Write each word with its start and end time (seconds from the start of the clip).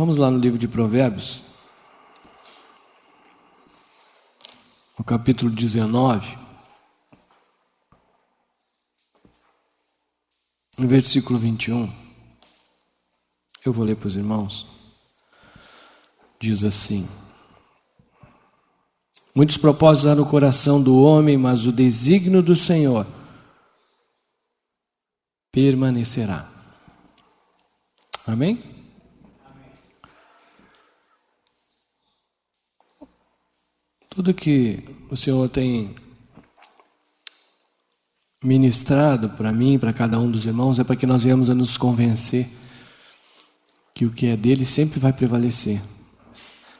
Vamos 0.00 0.16
lá 0.16 0.30
no 0.30 0.38
livro 0.38 0.58
de 0.58 0.66
Provérbios, 0.66 1.42
no 4.98 5.04
capítulo 5.04 5.50
19, 5.50 6.38
no 10.78 10.88
versículo 10.88 11.38
21. 11.38 11.92
Eu 13.62 13.74
vou 13.74 13.84
ler 13.84 13.94
para 13.94 14.08
os 14.08 14.16
irmãos. 14.16 14.66
Diz 16.40 16.64
assim: 16.64 17.06
Muitos 19.34 19.58
propósitos 19.58 20.10
há 20.10 20.14
no 20.14 20.24
coração 20.24 20.82
do 20.82 20.98
homem, 20.98 21.36
mas 21.36 21.66
o 21.66 21.72
desígnio 21.72 22.42
do 22.42 22.56
Senhor 22.56 23.06
permanecerá. 25.52 26.50
Amém? 28.26 28.79
Tudo 34.12 34.34
que 34.34 34.82
o 35.08 35.16
Senhor 35.16 35.48
tem 35.48 35.94
ministrado 38.42 39.30
para 39.30 39.52
mim, 39.52 39.78
para 39.78 39.92
cada 39.92 40.18
um 40.18 40.28
dos 40.28 40.46
irmãos, 40.46 40.80
é 40.80 40.84
para 40.84 40.96
que 40.96 41.06
nós 41.06 41.22
venhamos 41.22 41.48
a 41.48 41.54
nos 41.54 41.78
convencer 41.78 42.48
que 43.94 44.04
o 44.04 44.10
que 44.10 44.26
é 44.26 44.36
dele 44.36 44.64
sempre 44.64 44.98
vai 44.98 45.12
prevalecer, 45.12 45.80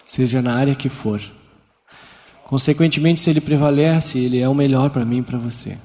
seja 0.05 0.43
na 0.43 0.57
área 0.57 0.75
que 0.75 0.89
for. 0.89 1.23
Consequentemente, 2.43 3.21
se 3.21 3.31
ele 3.31 3.41
prevalece, 3.41 4.19
ele 4.19 4.41
é 4.41 4.49
o 4.49 4.55
melhor 4.55 4.91
para 4.91 5.05
mim 5.05 5.19
e 5.19 5.23
para 5.23 5.39
você. 5.39 5.79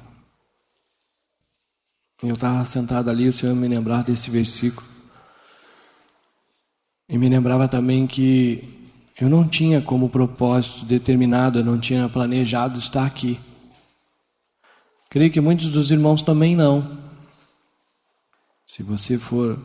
Eu 2.23 2.33
estava 2.33 2.65
sentado 2.65 3.07
ali, 3.07 3.27
o 3.27 3.31
Senhor 3.31 3.55
me 3.55 3.67
lembrava 3.67 4.01
desse 4.01 4.31
versículo. 4.31 4.87
E 7.07 7.19
me 7.19 7.29
lembrava 7.29 7.67
também 7.67 8.07
que 8.07 8.74
eu 9.19 9.29
não 9.29 9.47
tinha 9.47 9.81
como 9.81 10.09
propósito 10.09 10.85
determinado, 10.85 11.59
eu 11.59 11.63
não 11.63 11.79
tinha 11.79 12.09
planejado 12.09 12.77
estar 12.77 13.05
aqui. 13.05 13.39
Creio 15.09 15.31
que 15.31 15.39
muitos 15.39 15.69
dos 15.69 15.89
irmãos 15.89 16.21
também 16.21 16.55
não. 16.55 16.99
Se 18.65 18.83
você 18.83 19.17
for 19.17 19.57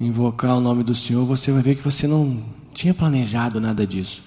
invocar 0.00 0.56
o 0.56 0.60
nome 0.60 0.82
do 0.82 0.94
Senhor, 0.94 1.26
você 1.26 1.52
vai 1.52 1.60
ver 1.60 1.76
que 1.76 1.82
você 1.82 2.06
não 2.06 2.42
tinha 2.72 2.94
planejado 2.94 3.60
nada 3.60 3.86
disso. 3.86 4.22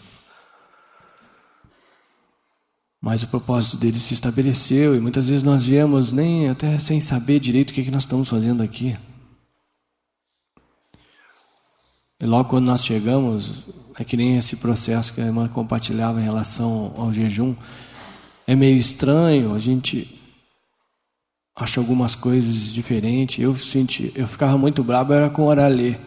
Mas 3.01 3.23
o 3.23 3.27
propósito 3.27 3.77
dele 3.77 3.97
se 3.97 4.13
estabeleceu 4.13 4.95
e 4.95 4.99
muitas 4.99 5.29
vezes 5.29 5.43
nós 5.43 5.65
viemos 5.65 6.11
nem 6.11 6.49
até 6.49 6.77
sem 6.77 7.01
saber 7.01 7.39
direito 7.39 7.71
o 7.71 7.73
que, 7.73 7.81
é 7.81 7.83
que 7.83 7.91
nós 7.91 8.03
estamos 8.03 8.29
fazendo 8.29 8.61
aqui. 8.61 8.95
E 12.19 12.25
logo 12.25 12.49
quando 12.49 12.65
nós 12.65 12.85
chegamos, 12.85 13.51
é 13.97 14.03
que 14.03 14.15
nem 14.15 14.37
esse 14.37 14.55
processo 14.55 15.13
que 15.13 15.21
a 15.21 15.25
irmã 15.25 15.47
compartilhava 15.47 16.19
em 16.21 16.23
relação 16.23 16.93
ao 16.97 17.11
jejum, 17.11 17.55
é 18.47 18.55
meio 18.55 18.77
estranho, 18.77 19.53
a 19.53 19.59
gente 19.59 20.19
acha 21.55 21.79
algumas 21.79 22.15
coisas 22.15 22.73
diferentes. 22.73 23.43
Eu 23.43 23.55
senti, 23.55 24.11
eu 24.15 24.27
ficava 24.27 24.57
muito 24.57 24.83
bravo 24.83 25.13
era 25.13 25.29
com 25.29 25.43
oralê. 25.43 25.97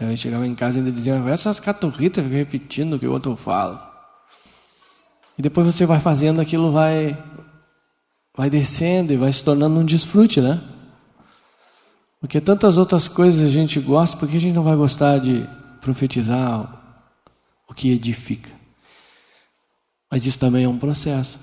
Eu 0.00 0.16
chegava 0.16 0.46
em 0.46 0.54
casa 0.54 0.78
e 0.78 0.80
ainda 0.80 0.90
dizia, 0.90 1.14
essas 1.28 1.60
caturritas 1.60 2.26
repetindo 2.26 2.94
o 2.94 2.98
que 2.98 3.06
o 3.06 3.12
outro 3.12 3.36
fala. 3.36 3.92
E 5.38 5.42
depois 5.42 5.66
você 5.66 5.86
vai 5.86 6.00
fazendo 6.00 6.40
aquilo, 6.40 6.72
vai, 6.72 7.16
vai 8.36 8.48
descendo 8.48 9.12
e 9.12 9.16
vai 9.16 9.32
se 9.32 9.42
tornando 9.42 9.80
um 9.80 9.84
desfrute, 9.84 10.40
né? 10.40 10.60
Porque 12.24 12.40
tantas 12.40 12.78
outras 12.78 13.06
coisas 13.06 13.46
a 13.46 13.50
gente 13.50 13.78
gosta, 13.78 14.16
por 14.16 14.26
que 14.26 14.38
a 14.38 14.40
gente 14.40 14.54
não 14.54 14.62
vai 14.62 14.74
gostar 14.74 15.18
de 15.18 15.46
profetizar 15.82 16.82
o 17.68 17.74
que 17.74 17.90
edifica? 17.90 18.50
Mas 20.10 20.24
isso 20.24 20.38
também 20.38 20.64
é 20.64 20.68
um 20.68 20.78
processo. 20.78 21.38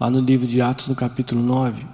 Lá 0.00 0.08
no 0.08 0.18
livro 0.18 0.46
de 0.46 0.62
Atos, 0.62 0.88
no 0.88 0.96
capítulo 0.96 1.42
9, 1.42 1.86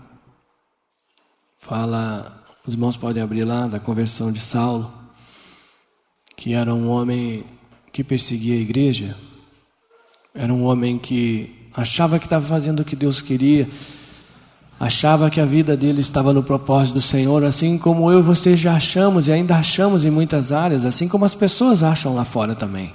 fala, 1.59 2.41
os 2.65 2.75
irmãos 2.75 2.97
podem 2.97 3.21
abrir 3.21 3.43
lá, 3.43 3.67
da 3.67 3.81
conversão 3.81 4.31
de 4.31 4.39
Saulo, 4.39 4.89
que 6.37 6.55
era 6.55 6.73
um 6.73 6.89
homem 6.89 7.45
que 7.93 8.05
perseguia 8.05 8.55
a 8.55 8.61
igreja, 8.61 9.17
era 10.33 10.55
um 10.55 10.63
homem 10.63 10.97
que 10.97 11.69
achava 11.75 12.21
que 12.21 12.27
estava 12.27 12.47
fazendo 12.47 12.79
o 12.79 12.85
que 12.85 12.95
Deus 12.95 13.21
queria, 13.21 13.69
achava 14.79 15.29
que 15.29 15.41
a 15.41 15.45
vida 15.45 15.77
dele 15.77 16.01
estava 16.01 16.33
no 16.33 16.43
propósito 16.43 16.95
do 16.95 17.01
Senhor, 17.01 17.43
assim 17.45 17.77
como 17.77 18.11
eu 18.11 18.21
e 18.21 18.23
você 18.23 18.57
já 18.57 18.77
achamos 18.77 19.27
e 19.27 19.33
ainda 19.33 19.57
achamos 19.57 20.05
em 20.05 20.11
muitas 20.11 20.53
áreas, 20.53 20.85
assim 20.85 21.09
como 21.09 21.25
as 21.25 21.35
pessoas 21.35 21.83
acham 21.83 22.15
lá 22.15 22.25
fora 22.25 22.55
também. 22.55 22.95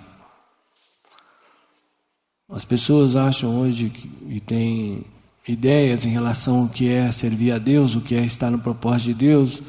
As 2.50 2.64
pessoas 2.64 3.16
acham 3.16 3.60
hoje 3.60 3.90
que, 3.90 4.10
e 4.30 4.40
têm 4.40 5.04
ideias 5.48 6.06
em 6.06 6.10
relação 6.10 6.62
ao 6.62 6.70
que 6.70 6.88
é 6.88 7.12
servir 7.12 7.52
a 7.52 7.58
Deus, 7.58 7.96
o 7.96 8.02
que 8.02 8.16
é 8.16 8.24
estar 8.24 8.50
no 8.50 8.60
propósito 8.60 9.08
de 9.08 9.14
Deus. 9.26 9.62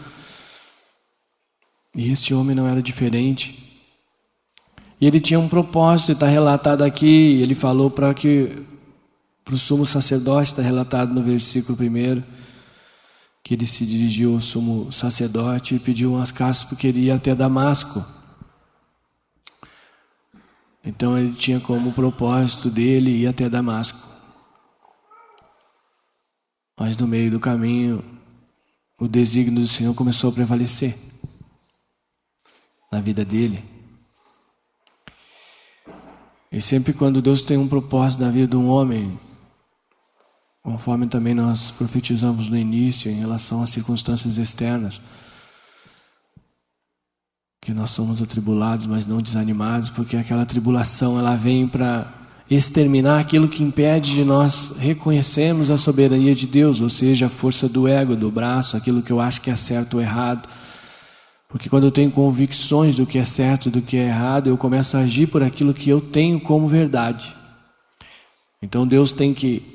E 1.96 2.12
este 2.12 2.34
homem 2.34 2.54
não 2.54 2.68
era 2.68 2.82
diferente. 2.82 3.60
E 5.00 5.06
ele 5.06 5.18
tinha 5.18 5.40
um 5.40 5.48
propósito, 5.48 6.12
está 6.12 6.26
relatado 6.26 6.82
aqui, 6.82 7.40
ele 7.40 7.54
falou 7.54 7.90
para 7.90 8.12
que 8.14 8.62
para 9.44 9.54
o 9.54 9.58
sumo 9.58 9.84
sacerdote, 9.84 10.50
está 10.50 10.62
relatado 10.62 11.12
no 11.12 11.22
versículo 11.22 11.76
1, 11.78 12.22
que 13.42 13.52
ele 13.52 13.66
se 13.66 13.84
dirigiu 13.84 14.34
ao 14.34 14.40
sumo 14.40 14.90
sacerdote 14.90 15.74
e 15.74 15.78
pediu 15.78 16.14
umas 16.14 16.30
caças 16.30 16.64
porque 16.64 16.86
ele 16.86 17.00
ia 17.00 17.16
até 17.16 17.34
Damasco. 17.34 18.02
Então 20.82 21.18
ele 21.18 21.34
tinha 21.34 21.60
como 21.60 21.92
propósito 21.92 22.70
dele 22.70 23.10
ir 23.10 23.26
até 23.26 23.48
Damasco. 23.48 23.98
Mas 26.78 26.96
no 26.96 27.06
meio 27.06 27.30
do 27.30 27.38
caminho, 27.38 28.02
o 28.98 29.06
desígnio 29.06 29.60
do 29.60 29.68
Senhor 29.68 29.94
começou 29.94 30.30
a 30.30 30.32
prevalecer 30.32 30.96
na 32.90 33.00
vida 33.00 33.24
dele. 33.24 33.62
E 36.50 36.60
sempre 36.60 36.92
quando 36.92 37.20
Deus 37.20 37.42
tem 37.42 37.56
um 37.56 37.68
propósito 37.68 38.22
na 38.22 38.30
vida 38.30 38.46
de 38.46 38.56
um 38.56 38.68
homem, 38.68 39.18
conforme 40.64 41.06
também 41.06 41.34
nós 41.34 41.70
profetizamos 41.70 42.48
no 42.48 42.56
início 42.56 43.10
em 43.10 43.16
relação 43.16 43.62
às 43.62 43.68
circunstâncias 43.68 44.38
externas, 44.38 44.98
que 47.60 47.74
nós 47.74 47.90
somos 47.90 48.22
atribulados, 48.22 48.86
mas 48.86 49.06
não 49.06 49.20
desanimados, 49.20 49.90
porque 49.90 50.16
aquela 50.16 50.46
tribulação 50.46 51.18
ela 51.18 51.36
vem 51.36 51.68
para 51.68 52.10
exterminar 52.50 53.20
aquilo 53.20 53.46
que 53.46 53.62
impede 53.62 54.12
de 54.12 54.24
nós 54.24 54.76
reconhecermos 54.78 55.68
a 55.68 55.76
soberania 55.76 56.34
de 56.34 56.46
Deus, 56.46 56.80
ou 56.80 56.88
seja, 56.88 57.26
a 57.26 57.30
força 57.30 57.68
do 57.68 57.86
ego, 57.86 58.16
do 58.16 58.30
braço, 58.30 58.74
aquilo 58.74 59.02
que 59.02 59.12
eu 59.12 59.20
acho 59.20 59.42
que 59.42 59.50
é 59.50 59.56
certo 59.56 59.94
ou 59.94 60.00
errado. 60.00 60.48
Porque 61.46 61.68
quando 61.68 61.84
eu 61.84 61.90
tenho 61.90 62.10
convicções 62.10 62.96
do 62.96 63.06
que 63.06 63.18
é 63.18 63.24
certo 63.24 63.68
e 63.68 63.70
do 63.70 63.82
que 63.82 63.98
é 63.98 64.06
errado, 64.06 64.48
eu 64.48 64.56
começo 64.56 64.96
a 64.96 65.00
agir 65.00 65.26
por 65.26 65.42
aquilo 65.42 65.74
que 65.74 65.90
eu 65.90 66.00
tenho 66.00 66.40
como 66.40 66.66
verdade. 66.68 67.34
Então 68.62 68.86
Deus 68.86 69.12
tem 69.12 69.34
que 69.34 69.73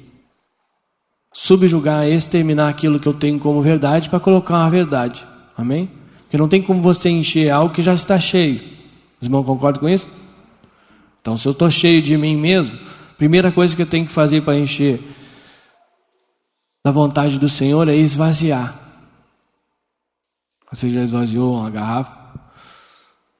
subjugar, 1.31 2.07
exterminar 2.07 2.69
aquilo 2.69 2.99
que 2.99 3.07
eu 3.07 3.13
tenho 3.13 3.39
como 3.39 3.61
verdade 3.61 4.09
para 4.09 4.19
colocar 4.19 4.55
uma 4.55 4.69
verdade. 4.69 5.25
Amém? 5.57 5.89
Porque 6.23 6.37
não 6.37 6.47
tem 6.47 6.61
como 6.61 6.81
você 6.81 7.09
encher 7.09 7.49
algo 7.49 7.73
que 7.73 7.81
já 7.81 7.93
está 7.93 8.19
cheio. 8.19 8.61
Os 9.19 9.27
irmãos 9.27 9.45
concordam 9.45 9.81
com 9.81 9.89
isso? 9.89 10.07
Então, 11.21 11.35
se 11.35 11.47
eu 11.47 11.51
estou 11.51 11.69
cheio 11.69 12.01
de 12.01 12.15
mim 12.17 12.37
mesmo, 12.37 12.77
primeira 13.17 13.51
coisa 13.51 13.75
que 13.75 13.81
eu 13.81 13.85
tenho 13.85 14.05
que 14.05 14.11
fazer 14.11 14.41
para 14.41 14.57
encher 14.57 14.99
da 16.85 16.91
vontade 16.91 17.37
do 17.37 17.49
Senhor 17.49 17.87
é 17.89 17.95
esvaziar. 17.95 18.73
Você 20.71 20.89
já 20.89 21.01
esvaziou 21.01 21.55
uma 21.55 21.69
garrafa? 21.69 22.17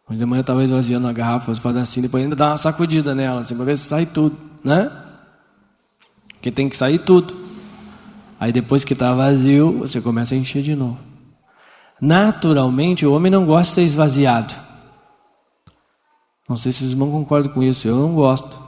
Hoje 0.09 0.17
de 0.17 0.25
manhã 0.25 0.41
estava 0.41 0.63
esvaziando 0.63 1.07
a 1.07 1.13
garrafa, 1.13 1.53
você 1.53 1.61
faz 1.61 1.77
assim, 1.77 2.01
depois 2.01 2.23
ainda 2.23 2.35
dá 2.35 2.47
uma 2.47 2.57
sacudida 2.57 3.13
nela, 3.13 3.41
assim, 3.41 3.55
para 3.55 3.65
ver 3.65 3.77
se 3.77 3.85
sai 3.85 4.07
tudo, 4.07 4.35
né? 4.63 4.91
Porque 6.33 6.51
tem 6.51 6.67
que 6.67 6.75
sair 6.75 6.97
tudo. 6.97 7.38
Aí 8.39 8.51
depois 8.51 8.85
que 8.85 8.93
está 8.93 9.13
vazio, 9.13 9.79
você 9.79 9.99
começa 9.99 10.33
a 10.33 10.37
encher 10.37 10.63
de 10.63 10.75
novo. 10.75 10.97
Naturalmente, 11.99 13.05
o 13.05 13.13
homem 13.13 13.31
não 13.31 13.45
gosta 13.45 13.71
de 13.71 13.75
ser 13.75 13.83
esvaziado. 13.83 14.53
Não 16.47 16.55
sei 16.55 16.71
se 16.71 16.83
os 16.83 16.91
irmãos 16.91 17.11
concordam 17.11 17.51
com 17.51 17.61
isso, 17.61 17.87
eu 17.87 17.95
não 17.95 18.13
gosto. 18.13 18.59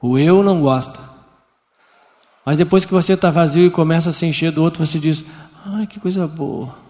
O 0.00 0.18
eu 0.18 0.42
não 0.42 0.60
gosta. 0.60 0.98
Mas 2.44 2.58
depois 2.58 2.84
que 2.84 2.92
você 2.92 3.12
está 3.12 3.30
vazio 3.30 3.66
e 3.66 3.70
começa 3.70 4.10
a 4.10 4.12
se 4.12 4.24
encher 4.26 4.50
do 4.50 4.62
outro, 4.62 4.84
você 4.84 4.98
diz: 4.98 5.24
ai, 5.66 5.86
que 5.86 6.00
coisa 6.00 6.26
boa 6.26 6.84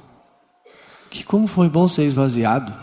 que 1.14 1.22
como 1.22 1.46
foi 1.46 1.68
bom 1.68 1.86
ser 1.86 2.02
esvaziado. 2.02 2.74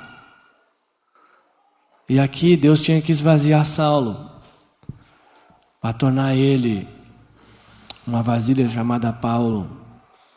E 2.07 2.17
aqui 2.17 2.55
Deus 2.55 2.81
tinha 2.81 3.01
que 3.01 3.11
esvaziar 3.11 3.65
Saulo 3.65 4.31
para 5.81 5.91
tornar 5.91 6.33
ele 6.33 6.87
uma 8.05 8.23
vasilha 8.23 8.67
chamada 8.67 9.11
Paulo, 9.13 9.69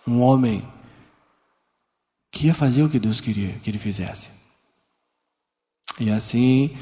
um 0.07 0.21
homem 0.21 0.63
que 2.31 2.47
ia 2.47 2.55
fazer 2.55 2.83
o 2.83 2.89
que 2.89 2.99
Deus 2.99 3.21
queria 3.21 3.55
que 3.61 3.71
ele 3.71 3.79
fizesse. 3.79 4.31
E 5.99 6.11
assim, 6.11 6.77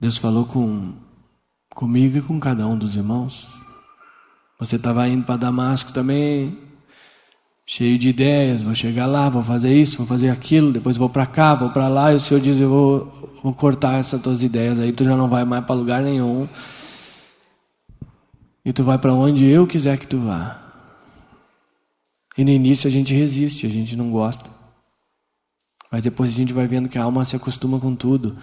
Deus 0.00 0.16
falou 0.16 0.44
com, 0.44 0.94
comigo 1.74 2.18
e 2.18 2.22
com 2.22 2.38
cada 2.38 2.66
um 2.66 2.78
dos 2.78 2.94
irmãos. 2.94 3.48
Você 4.60 4.76
estava 4.76 5.08
indo 5.08 5.24
para 5.24 5.36
Damasco 5.36 5.92
também, 5.92 6.58
cheio 7.66 7.98
de 7.98 8.08
ideias, 8.08 8.62
vou 8.62 8.74
chegar 8.74 9.06
lá, 9.06 9.28
vou 9.28 9.42
fazer 9.42 9.74
isso, 9.74 9.98
vou 9.98 10.06
fazer 10.06 10.30
aquilo, 10.30 10.72
depois 10.72 10.96
vou 10.96 11.08
para 11.08 11.26
cá, 11.26 11.54
vou 11.54 11.70
para 11.70 11.86
lá, 11.86 12.12
e 12.12 12.16
o 12.16 12.20
Senhor 12.20 12.40
diz, 12.40 12.58
eu 12.58 12.68
vou, 12.68 13.40
vou 13.42 13.52
cortar 13.52 13.98
essas 13.98 14.20
tuas 14.22 14.42
ideias 14.42 14.80
aí, 14.80 14.92
tu 14.92 15.04
já 15.04 15.16
não 15.16 15.28
vai 15.28 15.44
mais 15.44 15.64
para 15.64 15.74
lugar 15.74 16.02
nenhum. 16.02 16.48
E 18.68 18.72
tu 18.74 18.84
vai 18.84 18.98
para 18.98 19.14
onde 19.14 19.46
eu 19.46 19.66
quiser 19.66 19.96
que 19.96 20.06
tu 20.06 20.18
vá. 20.18 20.60
E 22.36 22.44
no 22.44 22.50
início 22.50 22.86
a 22.86 22.90
gente 22.90 23.14
resiste, 23.14 23.64
a 23.64 23.68
gente 23.70 23.96
não 23.96 24.10
gosta. 24.10 24.50
Mas 25.90 26.02
depois 26.02 26.30
a 26.30 26.34
gente 26.34 26.52
vai 26.52 26.66
vendo 26.66 26.86
que 26.86 26.98
a 26.98 27.04
alma 27.04 27.24
se 27.24 27.34
acostuma 27.34 27.80
com 27.80 27.96
tudo. 27.96 28.36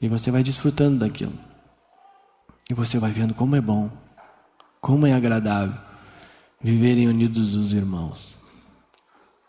E 0.00 0.08
você 0.08 0.30
vai 0.30 0.42
desfrutando 0.42 1.00
daquilo. 1.00 1.34
E 2.70 2.72
você 2.72 2.98
vai 2.98 3.10
vendo 3.10 3.34
como 3.34 3.56
é 3.56 3.60
bom, 3.60 3.90
como 4.80 5.06
é 5.06 5.12
agradável 5.12 5.78
viverem 6.62 7.06
unidos 7.06 7.54
os 7.54 7.74
irmãos. 7.74 8.38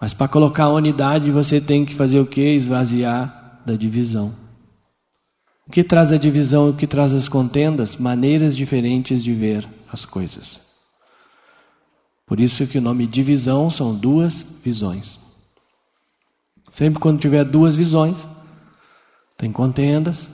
Mas 0.02 0.14
para 0.14 0.28
colocar 0.28 0.66
a 0.66 0.74
unidade, 0.74 1.32
você 1.32 1.62
tem 1.62 1.86
que 1.86 1.96
fazer 1.96 2.20
o 2.20 2.26
que? 2.26 2.42
Esvaziar 2.42 3.62
da 3.66 3.78
divisão. 3.78 4.36
O 5.66 5.72
que 5.72 5.82
traz 5.82 6.12
a 6.12 6.18
divisão, 6.18 6.72
o 6.72 6.74
que 6.74 6.86
traz 6.86 7.14
as 7.14 7.30
contendas? 7.30 7.96
Maneiras 7.96 8.58
diferentes 8.58 9.24
de 9.24 9.34
ver 9.34 9.79
as 9.92 10.06
coisas. 10.06 10.62
Por 12.26 12.40
isso 12.40 12.68
que 12.68 12.78
o 12.78 12.82
nome 12.82 13.08
divisão 13.08 13.70
são 13.70 13.96
duas 13.96 14.42
visões. 14.64 15.20
Sempre 16.72 17.00
quando 17.00 17.20
tiver 17.20 17.44
duas 17.44 17.76
visões, 17.76 18.28
tem 19.36 19.52
contendas, 19.52 20.30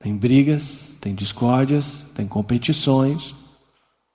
tem 0.00 0.16
brigas, 0.16 0.88
tem 1.00 1.14
discórdias, 1.14 2.04
tem 2.14 2.26
competições 2.26 3.34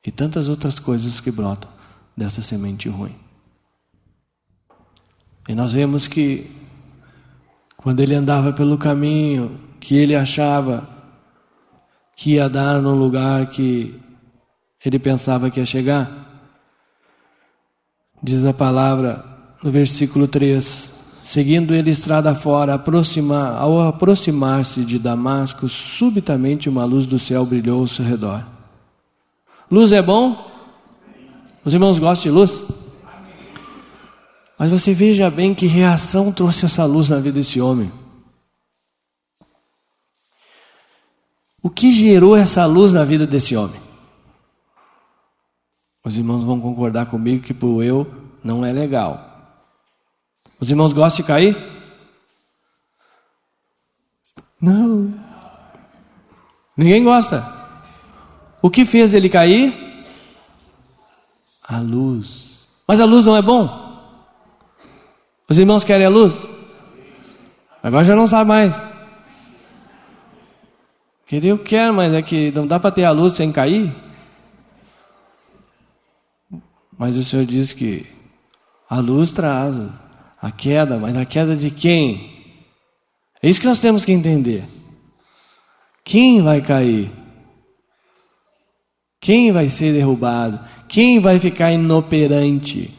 e 0.05 0.11
tantas 0.11 0.49
outras 0.49 0.77
coisas 0.79 1.21
que 1.21 1.31
brotam 1.31 1.69
dessa 2.15 2.41
semente 2.41 2.89
ruim. 2.89 3.15
E 5.47 5.55
nós 5.55 5.71
vemos 5.71 6.07
que 6.07 6.51
quando 7.77 8.01
ele 8.01 8.13
andava 8.13 8.51
pelo 8.51 8.77
caminho 8.77 9.59
que 9.79 9.95
ele 9.95 10.15
achava 10.15 10.87
que 12.15 12.33
ia 12.33 12.49
dar 12.49 12.81
no 12.81 12.93
lugar 12.93 13.47
que 13.47 13.97
ele 14.87 14.99
pensava 14.99 15.49
que 15.49 15.59
ia 15.59 15.65
chegar, 15.65 16.43
diz 18.23 18.45
a 18.45 18.53
palavra 18.53 19.25
no 19.61 19.71
versículo 19.71 20.27
3: 20.27 20.89
Seguindo 21.23 21.75
ele 21.75 21.91
estrada 21.91 22.33
fora, 22.33 22.75
aproximar, 22.75 23.61
ao 23.61 23.81
aproximar-se 23.81 24.85
de 24.85 24.97
Damasco, 24.97 25.67
subitamente 25.67 26.69
uma 26.69 26.85
luz 26.85 27.05
do 27.05 27.19
céu 27.19 27.45
brilhou 27.45 27.81
ao 27.81 27.87
seu 27.87 28.05
redor. 28.05 28.45
Luz 29.69 29.91
é 29.91 30.01
bom? 30.01 30.49
Os 31.63 31.73
irmãos 31.73 31.99
gostam 31.99 32.31
de 32.31 32.37
luz? 32.37 32.63
Mas 34.57 34.71
você 34.71 34.93
veja 34.93 35.29
bem 35.29 35.53
que 35.53 35.67
reação 35.67 36.31
trouxe 36.31 36.65
essa 36.65 36.83
luz 36.85 37.09
na 37.09 37.17
vida 37.17 37.33
desse 37.33 37.61
homem. 37.61 37.91
O 41.61 41.69
que 41.69 41.91
gerou 41.91 42.35
essa 42.35 42.65
luz 42.65 42.91
na 42.91 43.03
vida 43.03 43.27
desse 43.27 43.55
homem? 43.55 43.88
Os 46.09 46.17
irmãos 46.17 46.43
vão 46.43 46.59
concordar 46.59 47.05
comigo 47.05 47.43
que 47.43 47.53
para 47.53 47.67
o 47.67 47.83
eu 47.83 48.11
não 48.43 48.65
é 48.65 48.71
legal. 48.71 49.61
Os 50.59 50.67
irmãos 50.67 50.91
gostam 50.91 51.21
de 51.21 51.27
cair? 51.27 51.55
Não. 54.59 55.13
Ninguém 56.75 57.03
gosta. 57.03 57.45
O 58.59 58.71
que 58.71 58.85
fez 58.85 59.13
ele 59.13 59.29
cair? 59.29 60.07
A 61.67 61.77
luz. 61.77 62.67
Mas 62.87 62.99
a 62.99 63.05
luz 63.05 63.27
não 63.27 63.37
é 63.37 63.41
bom? 63.43 63.69
Os 65.47 65.59
irmãos 65.59 65.83
querem 65.83 66.07
a 66.07 66.09
luz? 66.09 66.49
Agora 67.83 68.03
já 68.03 68.15
não 68.15 68.25
sabe 68.25 68.47
mais. 68.47 68.75
Queria 71.27 71.51
eu 71.51 71.59
quero, 71.59 71.93
mas 71.93 72.11
é 72.15 72.23
que 72.23 72.49
não 72.49 72.65
dá 72.65 72.79
para 72.79 72.89
ter 72.89 73.03
a 73.03 73.11
luz 73.11 73.33
sem 73.33 73.51
cair. 73.51 74.08
Mas 76.99 77.15
o 77.15 77.23
Senhor 77.23 77.45
diz 77.45 77.71
que 77.71 78.05
a 78.89 78.99
luz 78.99 79.31
traz 79.31 79.77
a 80.41 80.51
queda, 80.51 80.97
mas 80.97 81.15
a 81.15 81.23
queda 81.23 81.55
de 81.55 81.71
quem? 81.71 82.29
É 83.41 83.49
isso 83.49 83.61
que 83.61 83.67
nós 83.67 83.79
temos 83.79 84.03
que 84.03 84.11
entender. 84.11 84.67
Quem 86.03 86.41
vai 86.41 86.61
cair? 86.61 87.09
Quem 89.21 89.49
vai 89.49 89.69
ser 89.69 89.93
derrubado? 89.93 90.59
Quem 90.89 91.21
vai 91.21 91.39
ficar 91.39 91.71
inoperante? 91.71 92.93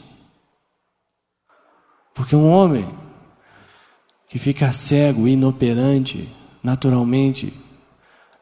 Porque 2.14 2.34
um 2.34 2.48
homem 2.48 2.88
que 4.30 4.38
fica 4.38 4.72
cego, 4.72 5.28
inoperante, 5.28 6.26
naturalmente, 6.62 7.52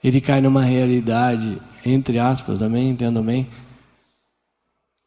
ele 0.05 0.21
cai 0.21 0.41
numa 0.41 0.63
realidade, 0.63 1.61
entre 1.85 2.21
aspas, 2.21 2.61
também, 2.61 2.91
entendo 2.91 3.21
bem, 3.23 3.49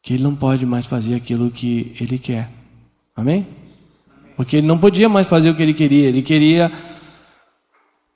que 0.02 0.14
ele 0.14 0.22
não 0.22 0.34
pode 0.34 0.66
mais 0.66 0.84
fazer 0.84 1.14
aquilo 1.14 1.50
que 1.50 1.94
ele 2.00 2.18
quer. 2.18 2.50
Amém? 3.16 3.46
Porque 4.36 4.56
ele 4.56 4.66
não 4.66 4.76
podia 4.76 5.08
mais 5.08 5.26
fazer 5.28 5.50
o 5.50 5.54
que 5.54 5.62
ele 5.62 5.72
queria. 5.72 6.08
Ele 6.08 6.22
queria, 6.22 6.72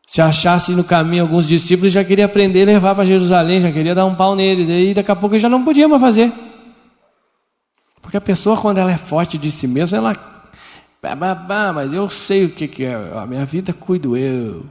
se 0.06 0.21
achasse 0.21 0.73
no 0.73 0.83
caminho 0.83 1.23
alguns 1.23 1.47
discípulos, 1.47 1.93
já 1.93 2.03
queria 2.03 2.25
aprender 2.25 2.62
e 2.62 2.65
levar 2.65 2.94
para 2.94 3.05
Jerusalém, 3.05 3.61
já 3.61 3.71
queria 3.71 3.94
dar 3.94 4.05
um 4.05 4.17
pau 4.17 4.35
neles. 4.35 4.69
E 4.69 4.93
daqui 4.93 5.12
a 5.12 5.17
pouco 5.17 5.37
ele 5.37 5.43
já 5.43 5.49
não 5.49 5.65
podia 5.65 5.87
mais 5.87 6.03
fazer. 6.03 6.33
Porque 8.03 8.17
a 8.17 8.21
pessoa, 8.21 8.56
quando 8.56 8.79
ela 8.79 8.91
é 8.91 8.99
forte 8.99 9.39
de 9.39 9.50
si 9.53 9.69
mesma, 9.69 9.99
ela 9.99 10.37
mas 11.73 11.93
eu 11.93 12.09
sei 12.09 12.47
o 12.47 12.50
que, 12.50 12.67
que 12.67 12.85
é. 12.85 12.94
A 12.94 13.25
minha 13.27 13.47
vida 13.47 13.73
cuido 13.73 14.17
eu. 14.17 14.67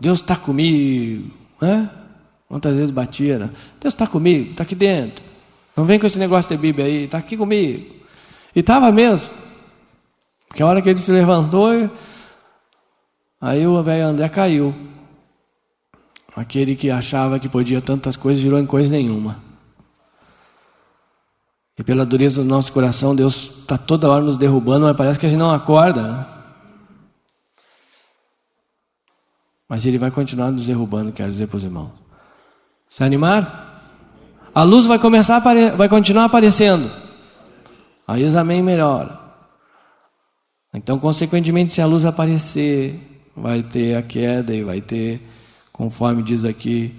Deus 0.00 0.20
está 0.20 0.34
comigo. 0.34 1.30
Né? 1.60 1.88
Quantas 2.50 2.74
vezes 2.74 2.90
batia, 2.90 3.38
né? 3.38 3.50
Deus 3.80 3.94
está 3.94 4.08
comigo, 4.08 4.50
está 4.50 4.64
aqui 4.64 4.74
dentro. 4.74 5.24
Não 5.76 5.84
vem 5.84 6.00
com 6.00 6.06
esse 6.06 6.18
negócio 6.18 6.50
de 6.50 6.56
Bíblia 6.56 6.84
aí, 6.84 7.04
está 7.04 7.16
aqui 7.16 7.36
comigo. 7.36 7.94
E 8.52 8.58
estava 8.58 8.90
mesmo. 8.90 9.32
Porque 10.48 10.60
a 10.60 10.66
hora 10.66 10.82
que 10.82 10.88
ele 10.88 10.98
se 10.98 11.12
levantou, 11.12 11.88
aí 13.40 13.64
o 13.64 13.80
velho 13.84 14.04
André 14.04 14.28
caiu. 14.28 14.74
Aquele 16.34 16.74
que 16.74 16.90
achava 16.90 17.38
que 17.38 17.48
podia 17.48 17.80
tantas 17.80 18.16
coisas 18.16 18.42
virou 18.42 18.58
em 18.58 18.66
coisa 18.66 18.90
nenhuma. 18.90 19.40
E 21.78 21.84
pela 21.84 22.04
dureza 22.04 22.42
do 22.42 22.48
nosso 22.48 22.72
coração, 22.72 23.14
Deus 23.14 23.60
está 23.60 23.78
toda 23.78 24.10
hora 24.10 24.24
nos 24.24 24.36
derrubando, 24.36 24.86
mas 24.86 24.96
parece 24.96 25.20
que 25.20 25.26
a 25.26 25.28
gente 25.28 25.38
não 25.38 25.52
acorda. 25.52 26.02
Né? 26.02 26.26
Mas 29.68 29.86
Ele 29.86 29.98
vai 29.98 30.10
continuar 30.10 30.50
nos 30.50 30.66
derrubando, 30.66 31.12
quero 31.12 31.30
dizer 31.30 31.46
para 31.46 31.58
os 31.58 31.62
irmãos. 31.62 31.99
Se 32.90 33.04
animar? 33.04 34.50
A 34.52 34.64
luz 34.64 34.84
vai 34.84 34.98
começar 34.98 35.36
a 35.36 35.76
vai 35.76 35.88
continuar 35.88 36.24
aparecendo. 36.24 36.90
Aí 38.06 38.24
o 38.24 38.26
exame 38.26 38.60
melhora. 38.60 39.18
Então, 40.74 40.98
consequentemente, 40.98 41.72
se 41.72 41.80
a 41.80 41.86
luz 41.86 42.04
aparecer, 42.04 43.30
vai 43.36 43.62
ter 43.62 43.96
a 43.96 44.02
queda 44.02 44.52
e 44.52 44.64
vai 44.64 44.80
ter, 44.80 45.22
conforme 45.72 46.22
diz 46.22 46.44
aqui, 46.44 46.92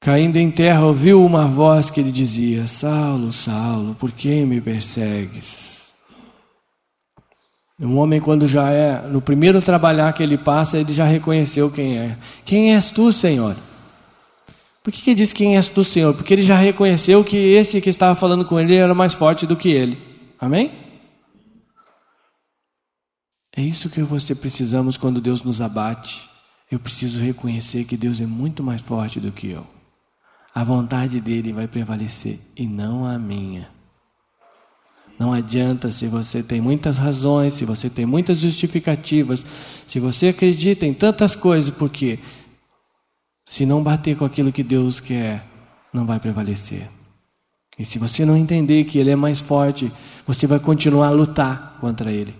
Caindo 0.00 0.36
em 0.36 0.50
terra, 0.50 0.84
ouviu 0.84 1.24
uma 1.24 1.46
voz 1.46 1.88
que 1.88 2.02
lhe 2.02 2.12
dizia: 2.12 2.66
Saulo, 2.66 3.32
Saulo, 3.32 3.94
por 3.94 4.10
que 4.10 4.44
me 4.44 4.60
persegues? 4.60 5.94
Um 7.80 7.96
homem, 7.98 8.20
quando 8.20 8.46
já 8.46 8.70
é, 8.70 9.00
no 9.08 9.20
primeiro 9.20 9.62
trabalhar 9.62 10.12
que 10.12 10.22
ele 10.22 10.36
passa, 10.36 10.76
ele 10.76 10.92
já 10.92 11.04
reconheceu 11.04 11.70
quem 11.70 11.98
é. 11.98 12.18
Quem 12.44 12.74
és 12.74 12.90
tu, 12.90 13.12
Senhor? 13.12 13.56
Por 14.84 14.92
que, 14.92 15.02
que 15.02 15.14
diz 15.14 15.32
quem 15.32 15.56
és 15.56 15.66
tu, 15.66 15.82
Senhor? 15.82 16.14
Porque 16.14 16.32
ele 16.32 16.42
já 16.42 16.56
reconheceu 16.56 17.24
que 17.24 17.36
esse 17.36 17.80
que 17.80 17.90
estava 17.90 18.14
falando 18.14 18.44
com 18.44 18.60
ele 18.60 18.76
era 18.76 18.94
mais 18.94 19.14
forte 19.14 19.46
do 19.46 19.56
que 19.56 19.70
ele. 19.70 19.98
Amém? 20.38 20.70
É 23.56 23.62
isso 23.62 23.90
que 23.90 24.00
você 24.02 24.32
precisamos 24.32 24.96
quando 24.96 25.20
Deus 25.20 25.42
nos 25.42 25.60
abate. 25.60 26.22
Eu 26.70 26.78
preciso 26.78 27.20
reconhecer 27.20 27.84
que 27.84 27.96
Deus 27.96 28.20
é 28.20 28.26
muito 28.26 28.62
mais 28.62 28.80
forte 28.80 29.18
do 29.18 29.32
que 29.32 29.50
eu 29.50 29.66
a 30.54 30.62
vontade 30.62 31.20
dele 31.20 31.52
vai 31.52 31.66
prevalecer 31.66 32.38
e 32.56 32.64
não 32.64 33.04
a 33.04 33.18
minha. 33.18 33.68
Não 35.18 35.32
adianta 35.32 35.90
se 35.90 36.06
você 36.06 36.42
tem 36.42 36.60
muitas 36.60 36.96
razões, 36.96 37.54
se 37.54 37.64
você 37.64 37.90
tem 37.90 38.06
muitas 38.06 38.38
justificativas, 38.38 39.44
se 39.86 39.98
você 39.98 40.28
acredita 40.28 40.86
em 40.86 40.94
tantas 40.94 41.34
coisas, 41.34 41.70
porque 41.70 42.20
se 43.44 43.66
não 43.66 43.82
bater 43.82 44.16
com 44.16 44.24
aquilo 44.24 44.52
que 44.52 44.62
Deus 44.62 45.00
quer, 45.00 45.44
não 45.92 46.06
vai 46.06 46.18
prevalecer. 46.18 46.88
E 47.78 47.84
se 47.84 47.98
você 47.98 48.24
não 48.24 48.36
entender 48.36 48.84
que 48.84 48.98
ele 48.98 49.10
é 49.10 49.16
mais 49.16 49.40
forte, 49.40 49.92
você 50.26 50.46
vai 50.46 50.58
continuar 50.58 51.08
a 51.08 51.12
lutar 51.12 51.78
contra 51.80 52.12
ele. 52.12 52.34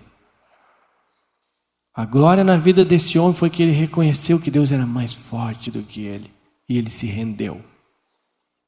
A 1.93 2.05
glória 2.05 2.43
na 2.43 2.57
vida 2.57 2.83
desse 2.83 3.17
homem 3.17 3.35
foi 3.35 3.49
que 3.49 3.63
ele 3.63 3.71
reconheceu 3.71 4.39
que 4.39 4.51
Deus 4.51 4.71
era 4.71 4.85
mais 4.85 5.13
forte 5.13 5.71
do 5.71 5.81
que 5.81 6.01
ele 6.01 6.31
e 6.67 6.77
ele 6.77 6.89
se 6.89 7.05
rendeu. 7.05 7.63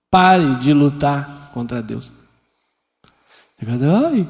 Pare 0.10 0.56
de 0.60 0.72
lutar 0.72 1.52
contra 1.54 1.82
Deus. 1.82 2.12
Ai. 3.60 4.28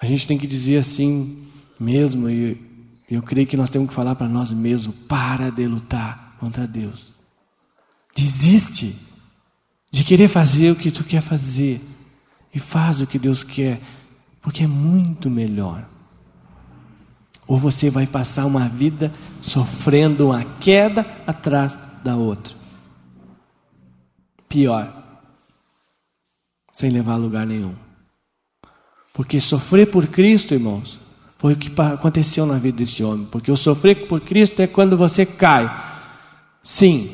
A 0.00 0.06
gente 0.06 0.26
tem 0.26 0.38
que 0.38 0.46
dizer 0.46 0.78
assim 0.78 1.48
mesmo, 1.78 2.28
e 2.28 2.54
eu 3.14 3.22
creio 3.22 3.46
que 3.46 3.56
nós 3.56 3.68
temos 3.68 3.88
que 3.88 3.94
falar 3.94 4.14
para 4.14 4.28
nós 4.28 4.50
mesmos: 4.50 4.94
para 5.08 5.50
de 5.50 5.66
lutar 5.66 6.36
contra 6.38 6.66
Deus. 6.66 7.12
Desiste 8.14 8.96
de 9.90 10.04
querer 10.04 10.28
fazer 10.28 10.70
o 10.70 10.76
que 10.76 10.90
tu 10.90 11.04
quer 11.04 11.20
fazer 11.20 11.80
e 12.54 12.58
faz 12.58 13.00
o 13.00 13.06
que 13.06 13.18
Deus 13.18 13.42
quer, 13.42 13.80
porque 14.40 14.64
é 14.64 14.66
muito 14.66 15.30
melhor. 15.30 15.86
Ou 17.46 17.58
você 17.58 17.90
vai 17.90 18.06
passar 18.06 18.46
uma 18.46 18.68
vida 18.68 19.12
sofrendo 19.40 20.28
uma 20.28 20.44
queda 20.44 21.04
atrás 21.26 21.78
da 22.02 22.16
outra. 22.16 22.54
Pior, 24.48 24.90
sem 26.72 26.90
levar 26.90 27.14
a 27.14 27.16
lugar 27.16 27.46
nenhum. 27.46 27.74
Porque 29.12 29.40
sofrer 29.40 29.90
por 29.90 30.06
Cristo, 30.06 30.54
irmãos, 30.54 30.98
foi 31.42 31.54
o 31.54 31.56
que 31.56 31.72
aconteceu 31.80 32.46
na 32.46 32.54
vida 32.54 32.78
desse 32.78 33.02
homem. 33.02 33.26
Porque 33.28 33.50
o 33.50 33.56
sofrer 33.56 34.06
por 34.06 34.20
Cristo 34.20 34.62
é 34.62 34.68
quando 34.68 34.96
você 34.96 35.26
cai. 35.26 35.68
Sim, 36.62 37.10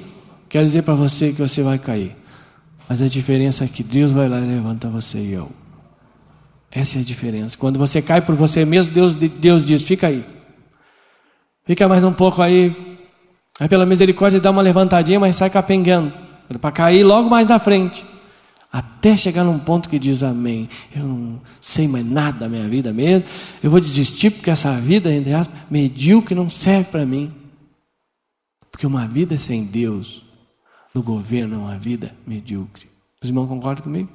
quero 0.51 0.67
dizer 0.67 0.83
para 0.83 0.93
você 0.93 1.33
que 1.33 1.41
você 1.41 1.63
vai 1.63 1.79
cair. 1.79 2.15
Mas 2.87 3.01
a 3.01 3.07
diferença 3.07 3.65
é 3.65 3.69
que 3.69 3.83
Deus 3.83 4.13
vai 4.13 4.29
lá 4.29 4.39
e 4.39 4.45
levanta 4.45 4.87
você 4.91 5.17
e 5.17 5.33
eu. 5.33 5.51
Essa 6.71 6.99
é 6.99 7.01
a 7.01 7.05
diferença. 7.05 7.57
Quando 7.57 7.79
você 7.79 8.03
cai 8.03 8.21
por 8.21 8.35
você 8.35 8.67
mesmo, 8.67 8.93
Deus, 8.93 9.15
Deus 9.15 9.67
diz: 9.67 9.81
fica 9.81 10.09
aí. 10.09 10.23
Fica 11.65 11.89
mais 11.89 12.05
um 12.05 12.13
pouco 12.13 12.43
aí. 12.43 12.99
Aí 13.59 13.67
pela 13.67 13.87
misericórdia 13.87 14.39
dá 14.39 14.51
uma 14.51 14.61
levantadinha, 14.61 15.19
mas 15.19 15.37
sai 15.37 15.49
capengando. 15.49 16.13
Para 16.61 16.71
cair 16.71 17.03
logo 17.03 17.31
mais 17.31 17.49
na 17.49 17.59
frente. 17.59 18.05
Até 18.71 19.17
chegar 19.17 19.45
num 19.45 19.59
ponto 19.59 19.89
que 19.89 19.99
diz 19.99 20.23
amém. 20.23 20.69
Eu 20.95 21.05
não 21.05 21.41
sei 21.61 21.89
mais 21.89 22.05
nada 22.05 22.41
da 22.41 22.49
minha 22.49 22.69
vida 22.69 22.93
mesmo. 22.93 23.27
Eu 23.63 23.71
vou 23.71 23.81
desistir 23.81 24.31
porque 24.31 24.51
essa 24.51 24.79
vida, 24.79 25.13
entre 25.13 25.33
aspas, 25.33 25.59
medíocre 25.71 26.35
não 26.35 26.51
serve 26.51 26.91
para 26.91 27.07
mim. 27.07 27.33
Porque 28.71 28.87
uma 28.87 29.09
vida 29.09 29.39
sem 29.39 29.65
Deus 29.65 30.23
no 30.95 31.03
governo 31.03 31.55
é 31.55 31.59
uma 31.59 31.79
vida 31.79 32.15
medíocre. 32.27 32.87
Os 33.23 33.29
irmãos 33.29 33.49
concordam 33.49 33.83
comigo? 33.83 34.11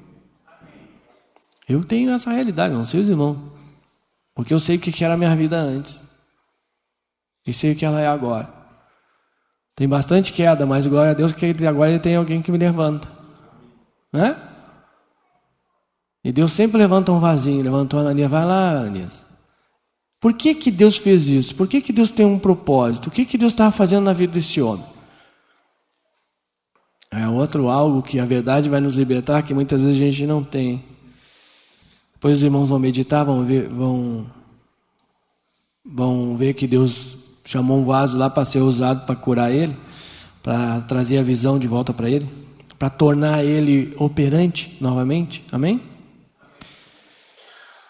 Eu 1.68 1.84
tenho 1.84 2.10
essa 2.10 2.30
realidade, 2.30 2.74
não 2.74 2.86
sei 2.86 3.00
os 3.00 3.08
irmãos. 3.08 3.38
Porque 4.34 4.54
eu 4.54 4.58
sei 4.58 4.76
o 4.76 4.80
que 4.80 5.04
era 5.04 5.14
a 5.14 5.16
minha 5.16 5.34
vida 5.34 5.58
antes. 5.58 5.98
E 7.46 7.52
sei 7.52 7.72
o 7.72 7.76
que 7.76 7.84
ela 7.84 8.00
é 8.00 8.06
agora. 8.06 8.52
Tem 9.74 9.88
bastante 9.88 10.32
queda, 10.32 10.64
mas 10.64 10.86
glória 10.86 11.10
a 11.10 11.14
Deus 11.14 11.32
que 11.32 11.46
agora 11.66 11.98
tem 11.98 12.14
alguém 12.14 12.40
que 12.40 12.52
me 12.52 12.58
levanta. 12.58 13.08
Né? 14.14 14.36
E 16.22 16.30
Deus 16.30 16.52
sempre 16.52 16.78
levanta 16.78 17.10
um 17.10 17.18
vasinho, 17.18 17.64
levantou 17.64 17.98
a 17.98 18.02
Ananias, 18.02 18.30
vai 18.30 18.44
lá, 18.44 18.70
Ananias. 18.70 19.24
Por 20.20 20.32
que, 20.32 20.54
que 20.54 20.70
Deus 20.70 20.96
fez 20.96 21.26
isso? 21.26 21.52
Por 21.56 21.66
que, 21.66 21.80
que 21.80 21.92
Deus 21.92 22.12
tem 22.12 22.24
um 22.24 22.38
propósito? 22.38 23.08
O 23.08 23.10
que, 23.10 23.26
que 23.26 23.36
Deus 23.36 23.52
estava 23.52 23.72
fazendo 23.72 24.04
na 24.04 24.12
vida 24.12 24.32
desse 24.32 24.62
homem? 24.62 24.86
É 27.10 27.28
outro 27.28 27.68
algo 27.68 28.02
que 28.02 28.20
a 28.20 28.24
verdade 28.24 28.68
vai 28.68 28.80
nos 28.80 28.94
libertar, 28.94 29.42
que 29.42 29.52
muitas 29.52 29.80
vezes 29.80 30.00
a 30.00 30.04
gente 30.04 30.26
não 30.26 30.44
tem. 30.44 30.84
Depois 32.14 32.36
os 32.36 32.42
irmãos 32.44 32.68
vão 32.68 32.78
meditar, 32.78 33.24
vão 33.24 33.44
ver, 33.44 33.68
vão, 33.68 34.26
vão 35.84 36.36
ver 36.36 36.54
que 36.54 36.68
Deus 36.68 37.16
chamou 37.44 37.78
um 37.78 37.84
vaso 37.84 38.16
lá 38.16 38.30
para 38.30 38.44
ser 38.44 38.60
usado 38.60 39.04
para 39.04 39.16
curar 39.16 39.52
ele, 39.52 39.76
para 40.40 40.80
trazer 40.82 41.18
a 41.18 41.22
visão 41.22 41.58
de 41.58 41.66
volta 41.66 41.92
para 41.92 42.08
ele, 42.08 42.43
para 42.84 42.90
tornar 42.90 43.42
ele 43.42 43.94
operante 43.96 44.76
novamente. 44.78 45.42
Amém? 45.50 45.80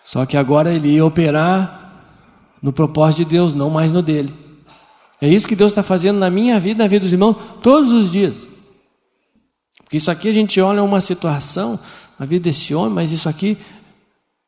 Só 0.04 0.24
que 0.24 0.36
agora 0.36 0.72
ele 0.72 0.90
ia 0.90 1.04
operar 1.04 2.04
no 2.62 2.72
propósito 2.72 3.24
de 3.24 3.32
Deus, 3.32 3.52
não 3.52 3.70
mais 3.70 3.90
no 3.90 4.00
dele. 4.00 4.32
É 5.20 5.28
isso 5.28 5.48
que 5.48 5.56
Deus 5.56 5.72
está 5.72 5.82
fazendo 5.82 6.20
na 6.20 6.30
minha 6.30 6.60
vida, 6.60 6.84
na 6.84 6.88
vida 6.88 7.00
dos 7.00 7.12
irmãos, 7.12 7.34
todos 7.60 7.92
os 7.92 8.12
dias. 8.12 8.46
Porque 9.78 9.96
isso 9.96 10.12
aqui 10.12 10.28
a 10.28 10.32
gente 10.32 10.60
olha 10.60 10.80
uma 10.80 11.00
situação, 11.00 11.76
a 12.16 12.24
vida 12.24 12.44
desse 12.44 12.72
homem, 12.72 12.94
mas 12.94 13.10
isso 13.10 13.28
aqui 13.28 13.58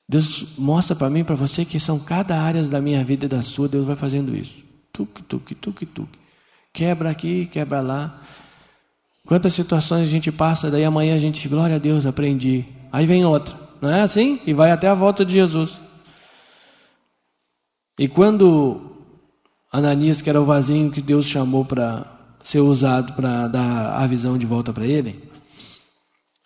Deus 0.08 0.56
mostra 0.56 0.94
para 0.94 1.10
mim, 1.10 1.24
para 1.24 1.34
você, 1.34 1.64
que 1.64 1.80
são 1.80 1.98
cada 1.98 2.40
área 2.40 2.62
da 2.62 2.80
minha 2.80 3.02
vida 3.02 3.26
e 3.26 3.28
da 3.28 3.42
sua, 3.42 3.66
Deus 3.66 3.84
vai 3.84 3.96
fazendo 3.96 4.36
isso. 4.36 4.62
Tuque, 4.92 5.24
tuque, 5.24 5.56
tuque, 5.56 5.84
tuque. 5.84 6.18
Quebra 6.72 7.10
aqui, 7.10 7.46
quebra 7.46 7.80
lá. 7.80 8.22
Quantas 9.26 9.54
situações 9.54 10.02
a 10.02 10.10
gente 10.10 10.30
passa, 10.30 10.70
daí 10.70 10.84
amanhã 10.84 11.16
a 11.16 11.18
gente, 11.18 11.48
glória 11.48 11.76
a 11.76 11.78
Deus, 11.80 12.06
aprendi. 12.06 12.64
Aí 12.92 13.04
vem 13.04 13.24
outra, 13.24 13.56
não 13.82 13.90
é 13.90 14.00
assim? 14.02 14.40
E 14.46 14.54
vai 14.54 14.70
até 14.70 14.86
a 14.86 14.94
volta 14.94 15.24
de 15.24 15.32
Jesus. 15.32 15.72
E 17.98 18.06
quando 18.06 18.80
Ananias, 19.72 20.22
que 20.22 20.30
era 20.30 20.40
o 20.40 20.44
vasinho 20.44 20.92
que 20.92 21.02
Deus 21.02 21.26
chamou 21.26 21.64
para 21.64 22.06
ser 22.42 22.60
usado 22.60 23.14
para 23.14 23.48
dar 23.48 23.96
a 24.00 24.06
visão 24.06 24.38
de 24.38 24.46
volta 24.46 24.72
para 24.72 24.86
ele, 24.86 25.28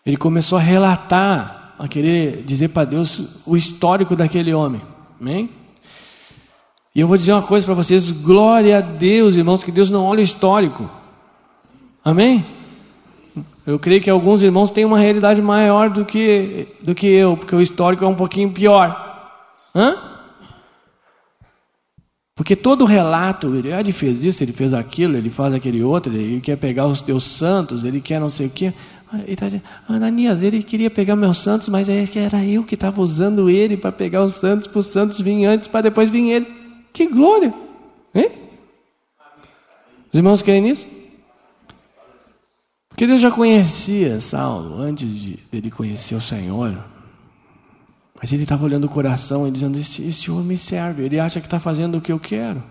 ele 0.07 0.17
começou 0.17 0.57
a 0.57 0.63
relatar, 0.63 1.75
a 1.79 1.87
querer 1.87 2.43
dizer 2.45 2.69
para 2.69 2.87
Deus 2.87 3.29
o 3.45 3.59
histórico 3.59 4.17
daquele 4.17 4.55
homem. 4.55 4.81
Amém? 5.21 5.51
E 6.95 7.01
eu 7.01 7.07
vou 7.07 7.19
dizer 7.19 7.33
uma 7.33 7.43
coisa 7.43 7.67
para 7.67 7.75
vocês: 7.75 8.11
glória 8.11 8.79
a 8.79 8.81
Deus, 8.81 9.37
irmãos, 9.37 9.63
que 9.63 9.71
Deus 9.71 9.91
não 9.91 10.07
olha 10.07 10.21
o 10.21 10.25
histórico. 10.25 10.91
Amém? 12.03 12.60
Eu 13.67 13.79
creio 13.79 14.01
que 14.01 14.11
alguns 14.11 14.43
irmãos 14.43 14.71
têm 14.71 14.85
uma 14.85 14.99
realidade 14.99 15.41
maior 15.41 15.91
do 15.91 16.05
que, 16.05 16.69
do 16.81 16.95
que 16.95 17.07
eu, 17.07 17.37
porque 17.37 17.55
o 17.55 17.61
histórico 17.61 18.05
é 18.05 18.09
um 18.09 18.15
pouquinho 18.15 18.51
pior. 18.51 19.11
Hã? 19.75 19.97
Porque 22.35 22.57
todo 22.57 22.87
relato, 22.87 23.55
ele, 23.55 23.71
ah, 23.71 23.81
ele 23.81 23.93
fez 23.93 24.25
isso, 24.25 24.43
ele 24.43 24.53
fez 24.53 24.73
aquilo, 24.73 25.15
ele 25.15 25.29
faz 25.29 25.55
aquele 25.55 25.83
outro, 25.83 26.11
ele 26.13 26.41
quer 26.41 26.57
pegar 26.57 26.87
os 26.87 27.03
teus 27.03 27.23
santos, 27.23 27.85
ele 27.85 28.01
quer 28.01 28.19
não 28.19 28.31
sei 28.31 28.47
o 28.47 28.51
quê. 28.51 28.73
Ah, 29.13 29.19
ele 29.19 29.35
está 29.35 29.47
dizendo, 29.47 29.65
Ananias, 29.87 30.43
ele 30.43 30.63
queria 30.63 30.89
pegar 30.89 31.17
meus 31.17 31.37
santos, 31.37 31.69
mas 31.69 31.89
é 31.89 32.09
era 32.15 32.43
eu 32.43 32.65
que 32.65 32.77
estava 32.77 33.01
usando 33.03 33.51
ele 33.51 33.77
para 33.77 33.93
pegar 33.93 34.25
os 34.25 34.35
santos, 34.35 34.67
para 34.67 34.79
os 34.79 34.87
santos 34.87 35.21
virem 35.21 35.45
antes, 35.45 35.69
para 35.69 35.83
depois 35.83 36.09
vir 36.09 36.31
ele. 36.31 36.47
Que 36.93 37.07
glória! 37.07 37.53
Hein? 38.15 38.31
Os 40.11 40.15
irmãos 40.15 40.41
querem 40.41 40.63
nisso? 40.63 40.87
Porque 43.00 43.07
Deus 43.07 43.23
já 43.23 43.30
conhecia 43.30 44.21
Saulo 44.21 44.78
antes 44.78 45.09
de 45.09 45.38
ele 45.50 45.71
conhecer 45.71 46.14
o 46.14 46.21
Senhor. 46.21 46.76
Mas 48.21 48.30
ele 48.30 48.42
estava 48.42 48.62
olhando 48.62 48.85
o 48.85 48.90
coração 48.90 49.49
e 49.49 49.50
dizendo: 49.50 49.78
esse, 49.78 50.07
esse 50.07 50.30
homem 50.30 50.45
me 50.45 50.59
serve, 50.59 51.04
ele 51.04 51.19
acha 51.19 51.40
que 51.40 51.47
está 51.47 51.59
fazendo 51.59 51.97
o 51.97 52.00
que 52.02 52.12
eu 52.12 52.21
quero. 52.21 52.62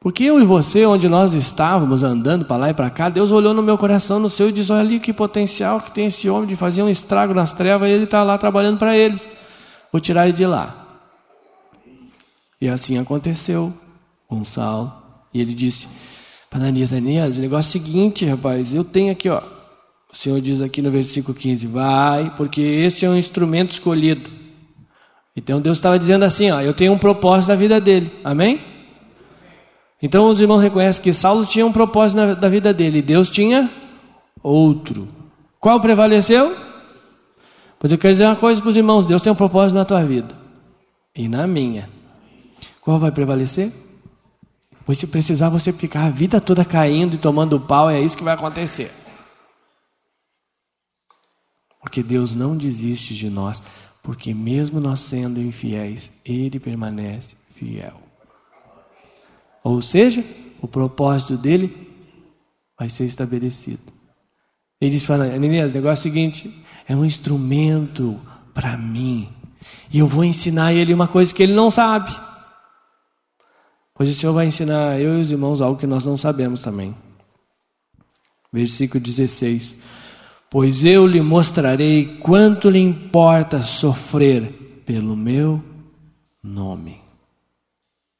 Porque 0.00 0.24
eu 0.24 0.40
e 0.40 0.46
você, 0.46 0.86
onde 0.86 1.10
nós 1.10 1.34
estávamos 1.34 2.02
andando 2.02 2.46
para 2.46 2.56
lá 2.56 2.70
e 2.70 2.72
para 2.72 2.88
cá, 2.88 3.10
Deus 3.10 3.30
olhou 3.30 3.52
no 3.52 3.62
meu 3.62 3.76
coração, 3.76 4.18
no 4.18 4.30
seu, 4.30 4.48
e 4.48 4.52
disse: 4.52 4.72
Olha 4.72 4.80
ali 4.80 4.98
que 4.98 5.12
potencial 5.12 5.78
que 5.78 5.90
tem 5.90 6.06
esse 6.06 6.30
homem 6.30 6.48
de 6.48 6.56
fazer 6.56 6.82
um 6.82 6.88
estrago 6.88 7.34
nas 7.34 7.52
trevas, 7.52 7.90
e 7.90 7.92
ele 7.92 8.04
está 8.04 8.22
lá 8.22 8.38
trabalhando 8.38 8.78
para 8.78 8.96
eles. 8.96 9.28
Vou 9.92 10.00
tirar 10.00 10.26
ele 10.26 10.34
de 10.34 10.46
lá. 10.46 10.86
E 12.58 12.66
assim 12.66 12.96
aconteceu 12.96 13.74
com 14.26 14.42
Saulo. 14.42 14.90
E 15.34 15.38
ele 15.42 15.52
disse: 15.52 15.86
Ananias, 16.52 16.92
Ananias, 16.92 17.38
o 17.38 17.40
negócio 17.40 17.78
é 17.78 17.80
o 17.80 17.84
seguinte, 17.84 18.26
rapaz, 18.26 18.74
eu 18.74 18.84
tenho 18.84 19.10
aqui, 19.10 19.28
ó, 19.28 19.40
o 20.12 20.16
Senhor 20.16 20.38
diz 20.40 20.60
aqui 20.60 20.82
no 20.82 20.90
versículo 20.90 21.36
15: 21.36 21.66
Vai, 21.66 22.34
porque 22.36 22.60
esse 22.60 23.06
é 23.06 23.08
um 23.08 23.16
instrumento 23.16 23.72
escolhido. 23.72 24.30
Então 25.34 25.58
Deus 25.58 25.78
estava 25.78 25.98
dizendo 25.98 26.24
assim: 26.24 26.50
ó, 26.50 26.60
Eu 26.60 26.74
tenho 26.74 26.92
um 26.92 26.98
propósito 26.98 27.48
na 27.48 27.54
vida 27.54 27.80
dele. 27.80 28.12
Amém? 28.22 28.60
Então 30.02 30.28
os 30.28 30.40
irmãos 30.40 30.60
reconhecem 30.60 31.02
que 31.02 31.12
Saulo 31.12 31.46
tinha 31.46 31.64
um 31.64 31.72
propósito 31.72 32.16
na, 32.16 32.34
da 32.34 32.48
vida 32.48 32.74
dele 32.74 32.98
e 32.98 33.02
Deus 33.02 33.30
tinha 33.30 33.70
outro. 34.42 35.08
Qual 35.58 35.80
prevaleceu? 35.80 36.54
Pois 37.78 37.90
eu 37.90 37.98
quero 37.98 38.12
dizer 38.12 38.26
uma 38.26 38.36
coisa 38.36 38.60
para 38.60 38.68
os 38.68 38.76
irmãos: 38.76 39.06
Deus 39.06 39.22
tem 39.22 39.32
um 39.32 39.36
propósito 39.36 39.76
na 39.76 39.86
tua 39.86 40.04
vida 40.04 40.34
e 41.16 41.26
na 41.26 41.46
minha. 41.46 41.88
Qual 42.82 42.98
vai 42.98 43.10
prevalecer? 43.10 43.72
Pois 44.84 44.98
se 44.98 45.06
precisar 45.06 45.48
você 45.48 45.72
ficar 45.72 46.06
a 46.06 46.10
vida 46.10 46.40
toda 46.40 46.64
caindo 46.64 47.14
e 47.14 47.18
tomando 47.18 47.60
pau, 47.60 47.88
é 47.88 48.00
isso 48.00 48.16
que 48.16 48.24
vai 48.24 48.34
acontecer. 48.34 48.90
Porque 51.80 52.02
Deus 52.02 52.34
não 52.34 52.56
desiste 52.56 53.14
de 53.14 53.28
nós, 53.28 53.62
porque 54.02 54.32
mesmo 54.32 54.80
nós 54.80 55.00
sendo 55.00 55.40
infiéis, 55.40 56.10
Ele 56.24 56.58
permanece 56.58 57.36
fiel. 57.54 58.00
Ou 59.62 59.80
seja, 59.80 60.24
o 60.60 60.66
propósito 60.66 61.36
dele 61.36 61.88
vai 62.78 62.88
ser 62.88 63.04
estabelecido. 63.04 63.92
Ele 64.80 64.90
disse 64.90 65.06
para 65.06 65.22
Ananias, 65.22 65.70
o 65.70 65.74
negócio 65.74 66.08
é 66.08 66.10
o 66.10 66.12
seguinte, 66.12 66.64
é 66.88 66.96
um 66.96 67.04
instrumento 67.04 68.20
para 68.52 68.76
mim. 68.76 69.28
E 69.92 70.00
eu 70.00 70.06
vou 70.06 70.24
ensinar 70.24 70.72
ele 70.72 70.92
uma 70.92 71.06
coisa 71.06 71.32
que 71.32 71.42
ele 71.42 71.54
não 71.54 71.70
sabe. 71.70 72.12
Pois 73.94 74.08
o 74.08 74.14
Senhor 74.14 74.32
vai 74.32 74.46
ensinar 74.46 75.00
eu 75.00 75.18
e 75.18 75.20
os 75.20 75.30
irmãos 75.30 75.60
algo 75.60 75.78
que 75.78 75.86
nós 75.86 76.04
não 76.04 76.16
sabemos 76.16 76.60
também. 76.60 76.94
Versículo 78.52 79.02
16: 79.02 79.76
Pois 80.50 80.84
eu 80.84 81.06
lhe 81.06 81.20
mostrarei 81.20 82.18
quanto 82.18 82.70
lhe 82.70 82.80
importa 82.80 83.62
sofrer 83.62 84.82
pelo 84.84 85.16
meu 85.16 85.62
nome. 86.42 87.00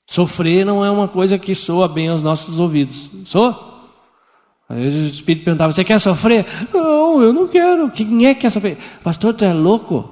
Sofrer 0.09 0.65
não 0.65 0.85
é 0.85 0.91
uma 0.91 1.09
coisa 1.09 1.39
que 1.39 1.55
soa 1.55 1.89
bem 1.89 2.09
aos 2.09 2.21
nossos 2.21 2.59
ouvidos. 2.59 3.11
Soa? 3.25 3.73
Às 4.69 4.79
vezes 4.79 5.11
o 5.11 5.15
Espírito 5.15 5.45
perguntava: 5.45 5.73
Você 5.73 5.85
quer 5.85 5.99
sofrer? 5.99 6.47
Não, 6.73 7.23
eu 7.23 7.33
não 7.33 7.49
quero. 7.49 7.91
Quem 7.91 8.27
é 8.27 8.35
que 8.35 8.41
quer 8.41 8.51
sofrer? 8.51 8.79
Pastor, 9.03 9.35
tu 9.35 9.45
é 9.45 9.53
louco? 9.53 10.11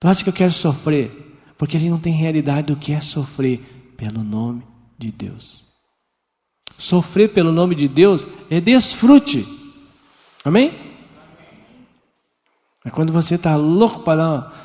Tu 0.00 0.08
acha 0.08 0.22
que 0.22 0.28
eu 0.28 0.34
quero 0.34 0.52
sofrer? 0.52 1.10
Porque 1.56 1.76
a 1.76 1.80
gente 1.80 1.90
não 1.90 1.98
tem 1.98 2.12
realidade 2.12 2.66
do 2.66 2.76
que 2.76 2.92
é 2.92 3.00
sofrer 3.00 3.73
pelo 3.96 4.22
nome 4.22 4.62
de 4.98 5.10
Deus. 5.10 5.64
Sofrer 6.78 7.32
pelo 7.32 7.52
nome 7.52 7.74
de 7.74 7.88
Deus 7.88 8.26
é 8.50 8.60
desfrute. 8.60 9.46
Amém? 10.44 10.72
É 12.84 12.90
quando 12.90 13.12
você 13.12 13.36
está 13.36 13.56
louco 13.56 14.00
para 14.00 14.16
dar 14.16 14.64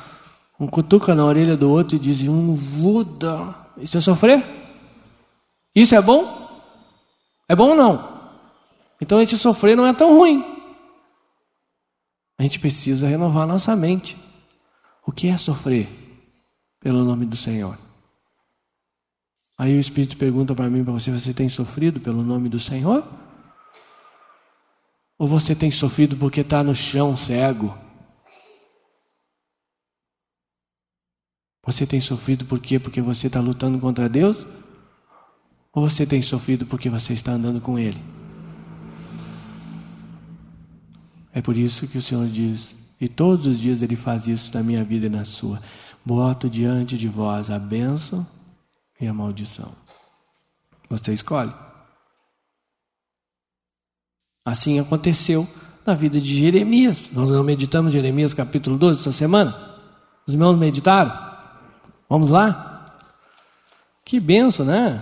um 0.60 0.66
cutuca 0.66 1.14
na 1.14 1.24
orelha 1.24 1.56
do 1.56 1.70
outro 1.70 1.96
e 1.96 1.98
diz: 1.98 2.22
Um 2.22 2.54
Buda. 2.54 3.54
Isso 3.78 3.96
é 3.96 4.00
sofrer? 4.00 4.44
Isso 5.74 5.94
é 5.94 6.02
bom? 6.02 6.50
É 7.48 7.56
bom 7.56 7.70
ou 7.70 7.76
não? 7.76 8.20
Então 9.00 9.20
esse 9.20 9.38
sofrer 9.38 9.76
não 9.76 9.86
é 9.86 9.92
tão 9.92 10.16
ruim. 10.16 10.44
A 12.38 12.42
gente 12.42 12.58
precisa 12.58 13.08
renovar 13.08 13.46
nossa 13.46 13.74
mente. 13.74 14.16
O 15.06 15.12
que 15.12 15.28
é 15.28 15.36
sofrer 15.38 15.88
pelo 16.80 17.04
nome 17.04 17.24
do 17.24 17.36
Senhor? 17.36 17.78
Aí 19.60 19.76
o 19.76 19.78
Espírito 19.78 20.16
pergunta 20.16 20.54
para 20.54 20.70
mim, 20.70 20.82
para 20.82 20.94
você: 20.94 21.10
você 21.10 21.34
tem 21.34 21.46
sofrido 21.46 22.00
pelo 22.00 22.22
nome 22.22 22.48
do 22.48 22.58
Senhor? 22.58 23.06
Ou 25.18 25.28
você 25.28 25.54
tem 25.54 25.70
sofrido 25.70 26.16
porque 26.16 26.40
está 26.40 26.64
no 26.64 26.74
chão 26.74 27.14
cego? 27.14 27.76
Você 31.66 31.86
tem 31.86 32.00
sofrido 32.00 32.46
por 32.46 32.58
quê? 32.58 32.78
Porque 32.78 33.02
você 33.02 33.26
está 33.26 33.38
lutando 33.38 33.78
contra 33.78 34.08
Deus? 34.08 34.46
Ou 35.74 35.86
você 35.86 36.06
tem 36.06 36.22
sofrido 36.22 36.64
porque 36.64 36.88
você 36.88 37.12
está 37.12 37.32
andando 37.32 37.60
com 37.60 37.78
Ele? 37.78 38.00
É 41.34 41.42
por 41.42 41.58
isso 41.58 41.86
que 41.86 41.98
o 41.98 42.02
Senhor 42.02 42.26
diz, 42.28 42.74
e 42.98 43.06
todos 43.06 43.46
os 43.46 43.60
dias 43.60 43.82
Ele 43.82 43.94
faz 43.94 44.26
isso 44.26 44.54
na 44.54 44.62
minha 44.62 44.82
vida 44.82 45.04
e 45.04 45.10
na 45.10 45.26
sua: 45.26 45.60
boto 46.02 46.48
diante 46.48 46.96
de 46.96 47.08
vós 47.08 47.50
a 47.50 47.58
bênção 47.58 48.26
e 49.00 49.06
a 49.06 49.14
maldição. 49.14 49.72
Você 50.88 51.12
escolhe. 51.12 51.52
Assim 54.44 54.80
aconteceu 54.80 55.46
na 55.86 55.94
vida 55.94 56.20
de 56.20 56.40
Jeremias. 56.40 57.10
Nós 57.12 57.30
não 57.30 57.42
meditamos 57.42 57.92
Jeremias 57.92 58.34
capítulo 58.34 58.76
12 58.76 59.00
essa 59.00 59.12
semana? 59.12 59.78
Os 60.26 60.34
irmãos 60.34 60.58
meditaram? 60.58 61.30
Vamos 62.08 62.30
lá? 62.30 62.98
Que 64.04 64.18
benção, 64.18 64.66
né? 64.66 65.00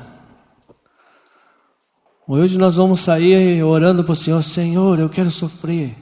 Hoje 2.27 2.59
nós 2.59 2.77
vamos 2.77 3.01
sair 3.01 3.63
orando 3.63 4.05
para 4.05 4.13
o 4.13 4.17
Senhor: 4.17 4.43
Senhor, 4.43 4.99
eu 4.99 5.09
quero 5.09 5.31
sofrer. 5.31 5.97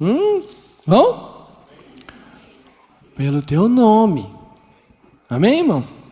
Hum? 0.00 0.42
Vão? 0.86 1.48
Pelo 3.16 3.42
teu 3.42 3.68
nome. 3.68 4.28
Amém, 5.28 5.60
irmãos? 5.60 6.03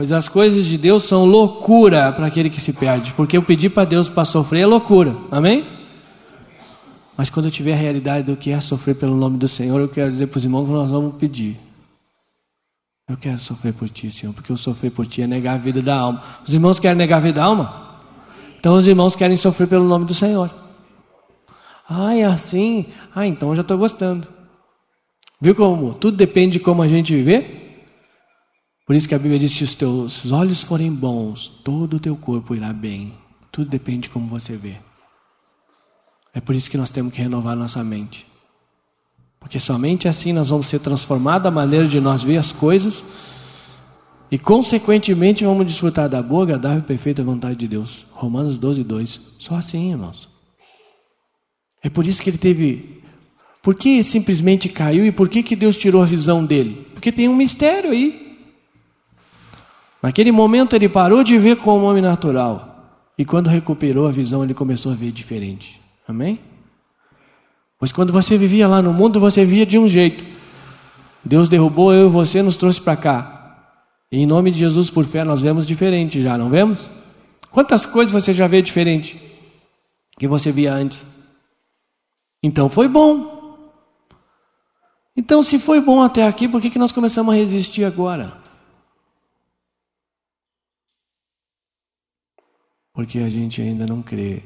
Pois 0.00 0.12
as 0.12 0.28
coisas 0.28 0.64
de 0.64 0.78
Deus 0.78 1.04
são 1.04 1.26
loucura 1.26 2.10
para 2.10 2.24
aquele 2.24 2.48
que 2.48 2.58
se 2.58 2.72
perde. 2.72 3.12
Porque 3.12 3.36
eu 3.36 3.42
pedir 3.42 3.68
para 3.68 3.84
Deus 3.84 4.08
para 4.08 4.24
sofrer 4.24 4.62
é 4.62 4.66
loucura. 4.66 5.14
Amém? 5.30 5.66
Mas 7.18 7.28
quando 7.28 7.44
eu 7.44 7.50
tiver 7.50 7.74
a 7.74 7.76
realidade 7.76 8.24
do 8.24 8.34
que 8.34 8.50
é 8.50 8.58
sofrer 8.60 8.94
pelo 8.94 9.14
nome 9.14 9.36
do 9.36 9.46
Senhor, 9.46 9.78
eu 9.78 9.90
quero 9.90 10.10
dizer 10.10 10.28
para 10.28 10.38
os 10.38 10.44
irmãos 10.44 10.64
que 10.64 10.72
nós 10.72 10.90
vamos 10.90 11.16
pedir. 11.16 11.60
Eu 13.06 13.18
quero 13.18 13.38
sofrer 13.38 13.74
por 13.74 13.90
ti, 13.90 14.10
Senhor, 14.10 14.32
porque 14.32 14.50
eu 14.50 14.56
sofrer 14.56 14.90
por 14.90 15.06
ti 15.06 15.20
é 15.20 15.26
negar 15.26 15.56
a 15.56 15.58
vida 15.58 15.82
da 15.82 15.96
alma. 15.96 16.22
Os 16.48 16.54
irmãos 16.54 16.80
querem 16.80 16.96
negar 16.96 17.18
a 17.18 17.20
vida 17.20 17.38
da 17.38 17.44
alma? 17.44 18.00
Então 18.58 18.76
os 18.76 18.88
irmãos 18.88 19.14
querem 19.14 19.36
sofrer 19.36 19.68
pelo 19.68 19.84
nome 19.84 20.06
do 20.06 20.14
Senhor. 20.14 20.50
Ah, 21.86 22.16
é 22.16 22.24
assim? 22.24 22.86
Ah, 23.14 23.26
então 23.26 23.50
eu 23.50 23.56
já 23.56 23.60
estou 23.60 23.76
gostando. 23.76 24.26
Viu 25.38 25.54
como? 25.54 25.92
Tudo 25.92 26.16
depende 26.16 26.52
de 26.52 26.60
como 26.60 26.80
a 26.80 26.88
gente 26.88 27.14
viver. 27.14 27.60
Por 28.90 28.96
isso 28.96 29.08
que 29.08 29.14
a 29.14 29.18
Bíblia 29.20 29.38
diz: 29.38 29.52
se 29.52 29.62
os 29.62 29.76
teus 29.76 30.32
olhos 30.32 30.64
forem 30.64 30.92
bons, 30.92 31.46
todo 31.62 31.94
o 31.94 32.00
teu 32.00 32.16
corpo 32.16 32.56
irá 32.56 32.72
bem. 32.72 33.14
Tudo 33.52 33.70
depende 33.70 34.00
de 34.00 34.08
como 34.08 34.26
você 34.26 34.56
vê. 34.56 34.78
É 36.34 36.40
por 36.40 36.56
isso 36.56 36.68
que 36.68 36.76
nós 36.76 36.90
temos 36.90 37.12
que 37.12 37.22
renovar 37.22 37.54
nossa 37.54 37.84
mente. 37.84 38.26
Porque 39.38 39.60
somente 39.60 40.08
assim 40.08 40.32
nós 40.32 40.48
vamos 40.50 40.66
ser 40.66 40.80
transformados 40.80 41.46
a 41.46 41.52
maneira 41.52 41.86
de 41.86 42.00
nós 42.00 42.24
ver 42.24 42.36
as 42.36 42.50
coisas 42.50 43.04
e, 44.28 44.36
consequentemente, 44.36 45.44
vamos 45.44 45.66
desfrutar 45.66 46.08
da 46.08 46.20
boa, 46.20 46.42
agradável 46.42 46.80
e 46.80 46.82
perfeita 46.82 47.22
vontade 47.22 47.54
de 47.54 47.68
Deus. 47.68 48.04
Romanos 48.10 48.58
12, 48.58 48.82
2. 48.82 49.20
Só 49.38 49.54
assim, 49.54 49.92
irmãos. 49.92 50.28
É 51.80 51.88
por 51.88 52.08
isso 52.08 52.20
que 52.20 52.30
ele 52.30 52.38
teve. 52.38 53.04
Por 53.62 53.76
que 53.76 54.02
simplesmente 54.02 54.68
caiu 54.68 55.06
e 55.06 55.12
por 55.12 55.28
que, 55.28 55.44
que 55.44 55.54
Deus 55.54 55.78
tirou 55.78 56.02
a 56.02 56.06
visão 56.06 56.44
dele? 56.44 56.88
Porque 56.92 57.12
tem 57.12 57.28
um 57.28 57.36
mistério 57.36 57.92
aí. 57.92 58.29
Naquele 60.02 60.32
momento 60.32 60.74
ele 60.74 60.88
parou 60.88 61.22
de 61.22 61.36
ver 61.36 61.56
como 61.56 61.86
homem 61.86 62.02
natural. 62.02 62.70
E 63.18 63.24
quando 63.24 63.48
recuperou 63.48 64.06
a 64.06 64.10
visão, 64.10 64.42
ele 64.42 64.54
começou 64.54 64.92
a 64.92 64.94
ver 64.94 65.12
diferente. 65.12 65.80
Amém? 66.08 66.40
Pois 67.78 67.92
quando 67.92 68.12
você 68.12 68.36
vivia 68.38 68.66
lá 68.66 68.80
no 68.80 68.92
mundo, 68.92 69.20
você 69.20 69.44
via 69.44 69.66
de 69.66 69.78
um 69.78 69.86
jeito. 69.86 70.24
Deus 71.24 71.48
derrubou 71.48 71.92
eu 71.92 72.06
e 72.06 72.10
você, 72.10 72.42
nos 72.42 72.56
trouxe 72.56 72.80
para 72.80 72.96
cá. 72.96 73.76
E 74.10 74.18
em 74.18 74.26
nome 74.26 74.50
de 74.50 74.58
Jesus, 74.58 74.90
por 74.90 75.04
fé, 75.04 75.22
nós 75.22 75.42
vemos 75.42 75.66
diferente 75.66 76.20
já, 76.22 76.36
não 76.36 76.48
vemos? 76.48 76.88
Quantas 77.50 77.84
coisas 77.84 78.12
você 78.12 78.32
já 78.32 78.46
vê 78.46 78.62
diferente 78.62 79.20
que 80.18 80.26
você 80.26 80.50
via 80.50 80.72
antes? 80.72 81.04
Então 82.42 82.68
foi 82.68 82.88
bom. 82.88 83.38
Então, 85.16 85.42
se 85.42 85.58
foi 85.58 85.80
bom 85.80 86.02
até 86.02 86.26
aqui, 86.26 86.48
por 86.48 86.60
que, 86.60 86.70
que 86.70 86.78
nós 86.78 86.92
começamos 86.92 87.34
a 87.34 87.36
resistir 87.36 87.84
agora? 87.84 88.32
Porque 92.92 93.18
a 93.18 93.28
gente 93.28 93.60
ainda 93.60 93.86
não 93.86 94.02
crê 94.02 94.42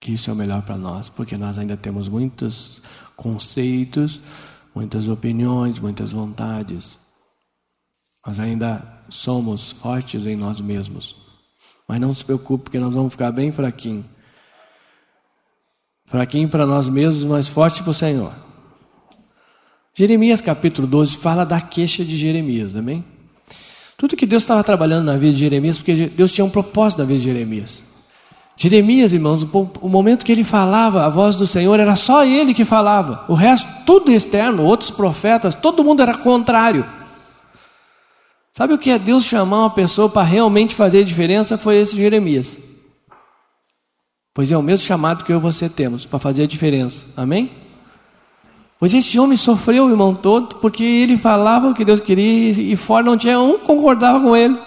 que 0.00 0.12
isso 0.12 0.30
é 0.30 0.32
o 0.32 0.36
melhor 0.36 0.62
para 0.62 0.76
nós, 0.76 1.08
porque 1.08 1.36
nós 1.36 1.58
ainda 1.58 1.76
temos 1.76 2.08
muitos 2.08 2.82
conceitos, 3.16 4.20
muitas 4.74 5.08
opiniões, 5.08 5.78
muitas 5.78 6.12
vontades. 6.12 6.98
Nós 8.26 8.38
ainda 8.38 9.02
somos 9.08 9.72
fortes 9.72 10.26
em 10.26 10.36
nós 10.36 10.60
mesmos. 10.60 11.16
Mas 11.88 12.00
não 12.00 12.12
se 12.12 12.24
preocupe, 12.24 12.64
porque 12.64 12.78
nós 12.78 12.92
vamos 12.92 13.12
ficar 13.12 13.30
bem 13.32 13.52
fraquinhos. 13.52 14.04
Fraquinho 16.06 16.48
para 16.48 16.66
nós 16.66 16.88
mesmos, 16.88 17.24
mas 17.24 17.48
forte 17.48 17.82
para 17.82 17.90
o 17.90 17.94
Senhor. 17.94 18.32
Jeremias 19.94 20.40
capítulo 20.40 20.86
12 20.86 21.16
fala 21.16 21.44
da 21.44 21.60
queixa 21.60 22.04
de 22.04 22.16
Jeremias, 22.16 22.76
amém? 22.76 23.04
Tudo 23.96 24.16
que 24.16 24.26
Deus 24.26 24.42
estava 24.42 24.62
trabalhando 24.62 25.06
na 25.06 25.16
vida 25.16 25.32
de 25.32 25.40
Jeremias, 25.40 25.78
porque 25.78 26.06
Deus 26.08 26.32
tinha 26.32 26.44
um 26.44 26.50
propósito 26.50 26.98
na 26.98 27.04
vida 27.04 27.18
de 27.18 27.24
Jeremias. 27.24 27.82
Jeremias, 28.56 29.12
irmãos, 29.12 29.42
o 29.42 29.88
momento 29.88 30.24
que 30.24 30.32
ele 30.32 30.44
falava, 30.44 31.04
a 31.04 31.08
voz 31.08 31.36
do 31.36 31.46
Senhor 31.46 31.78
era 31.78 31.94
só 31.94 32.24
ele 32.24 32.54
que 32.54 32.64
falava. 32.64 33.24
O 33.28 33.34
resto, 33.34 33.68
tudo 33.84 34.10
externo, 34.10 34.64
outros 34.64 34.90
profetas, 34.90 35.54
todo 35.54 35.84
mundo 35.84 36.02
era 36.02 36.16
contrário. 36.16 36.84
Sabe 38.52 38.72
o 38.72 38.78
que 38.78 38.90
é 38.90 38.98
Deus 38.98 39.24
chamar 39.24 39.60
uma 39.60 39.70
pessoa 39.70 40.08
para 40.08 40.22
realmente 40.22 40.74
fazer 40.74 41.04
diferença? 41.04 41.58
Foi 41.58 41.76
esse 41.76 41.94
Jeremias. 41.94 42.56
Pois 44.32 44.50
é 44.50 44.56
o 44.56 44.62
mesmo 44.62 44.86
chamado 44.86 45.24
que 45.24 45.32
eu 45.32 45.38
e 45.38 45.40
você 45.40 45.68
temos 45.68 46.06
para 46.06 46.18
fazer 46.18 46.44
a 46.44 46.46
diferença. 46.46 47.04
Amém? 47.14 47.50
Pois 48.78 48.92
esse 48.92 49.18
homem 49.18 49.36
sofreu 49.36 49.88
irmão 49.88 50.14
todo 50.14 50.56
porque 50.56 50.84
ele 50.84 51.16
falava 51.16 51.68
o 51.68 51.74
que 51.74 51.84
Deus 51.84 52.00
queria 52.00 52.50
e 52.50 52.76
fora 52.76 53.04
não 53.04 53.16
tinha 53.16 53.40
um 53.40 53.58
que 53.58 53.64
concordava 53.64 54.20
com 54.20 54.36
ele. 54.36 54.58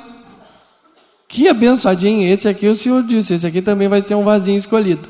Que 1.28 1.48
abençoadinho, 1.48 2.28
esse 2.28 2.48
aqui 2.48 2.68
o 2.68 2.74
Senhor 2.74 3.04
disse, 3.04 3.36
esse 3.36 3.46
aqui 3.46 3.62
também 3.62 3.88
vai 3.88 4.02
ser 4.02 4.16
um 4.16 4.24
vasinho 4.24 4.58
escolhido. 4.58 5.08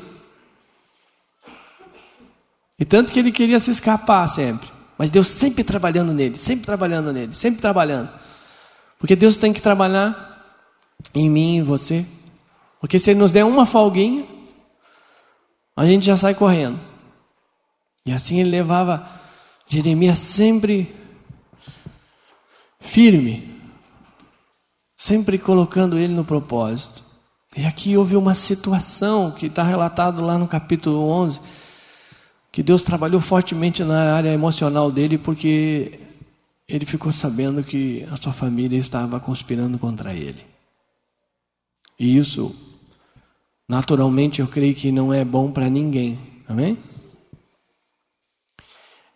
E 2.78 2.84
tanto 2.84 3.12
que 3.12 3.18
ele 3.18 3.32
queria 3.32 3.58
se 3.58 3.70
escapar 3.70 4.26
sempre. 4.26 4.68
Mas 4.98 5.08
Deus 5.08 5.28
sempre 5.28 5.64
trabalhando 5.64 6.12
nele, 6.12 6.36
sempre 6.36 6.66
trabalhando 6.66 7.10
nele, 7.10 7.34
sempre 7.34 7.58
trabalhando. 7.58 8.10
Porque 8.98 9.16
Deus 9.16 9.36
tem 9.36 9.50
que 9.50 9.62
trabalhar 9.62 10.44
em 11.14 11.30
mim 11.30 11.56
e 11.56 11.62
você. 11.62 12.04
Porque 12.80 12.98
se 12.98 13.10
Ele 13.10 13.20
nos 13.20 13.32
der 13.32 13.44
uma 13.44 13.64
folguinha, 13.64 14.26
a 15.74 15.86
gente 15.86 16.04
já 16.04 16.18
sai 16.18 16.34
correndo. 16.34 16.78
E 18.10 18.12
assim 18.12 18.40
ele 18.40 18.50
levava 18.50 19.08
Jeremias 19.68 20.18
sempre 20.18 20.92
firme, 22.80 23.56
sempre 24.96 25.38
colocando 25.38 25.96
ele 25.96 26.12
no 26.12 26.24
propósito. 26.24 27.04
E 27.56 27.64
aqui 27.64 27.96
houve 27.96 28.16
uma 28.16 28.34
situação 28.34 29.30
que 29.30 29.46
está 29.46 29.62
relatado 29.62 30.24
lá 30.24 30.36
no 30.36 30.48
capítulo 30.48 31.08
11, 31.08 31.40
que 32.50 32.64
Deus 32.64 32.82
trabalhou 32.82 33.20
fortemente 33.20 33.84
na 33.84 34.12
área 34.12 34.32
emocional 34.32 34.90
dele, 34.90 35.16
porque 35.16 36.00
ele 36.66 36.84
ficou 36.84 37.12
sabendo 37.12 37.62
que 37.62 38.04
a 38.10 38.16
sua 38.20 38.32
família 38.32 38.76
estava 38.76 39.20
conspirando 39.20 39.78
contra 39.78 40.12
ele. 40.12 40.44
E 41.96 42.16
isso, 42.16 42.56
naturalmente, 43.68 44.40
eu 44.40 44.48
creio 44.48 44.74
que 44.74 44.90
não 44.90 45.14
é 45.14 45.24
bom 45.24 45.52
para 45.52 45.70
ninguém. 45.70 46.18
Amém? 46.48 46.76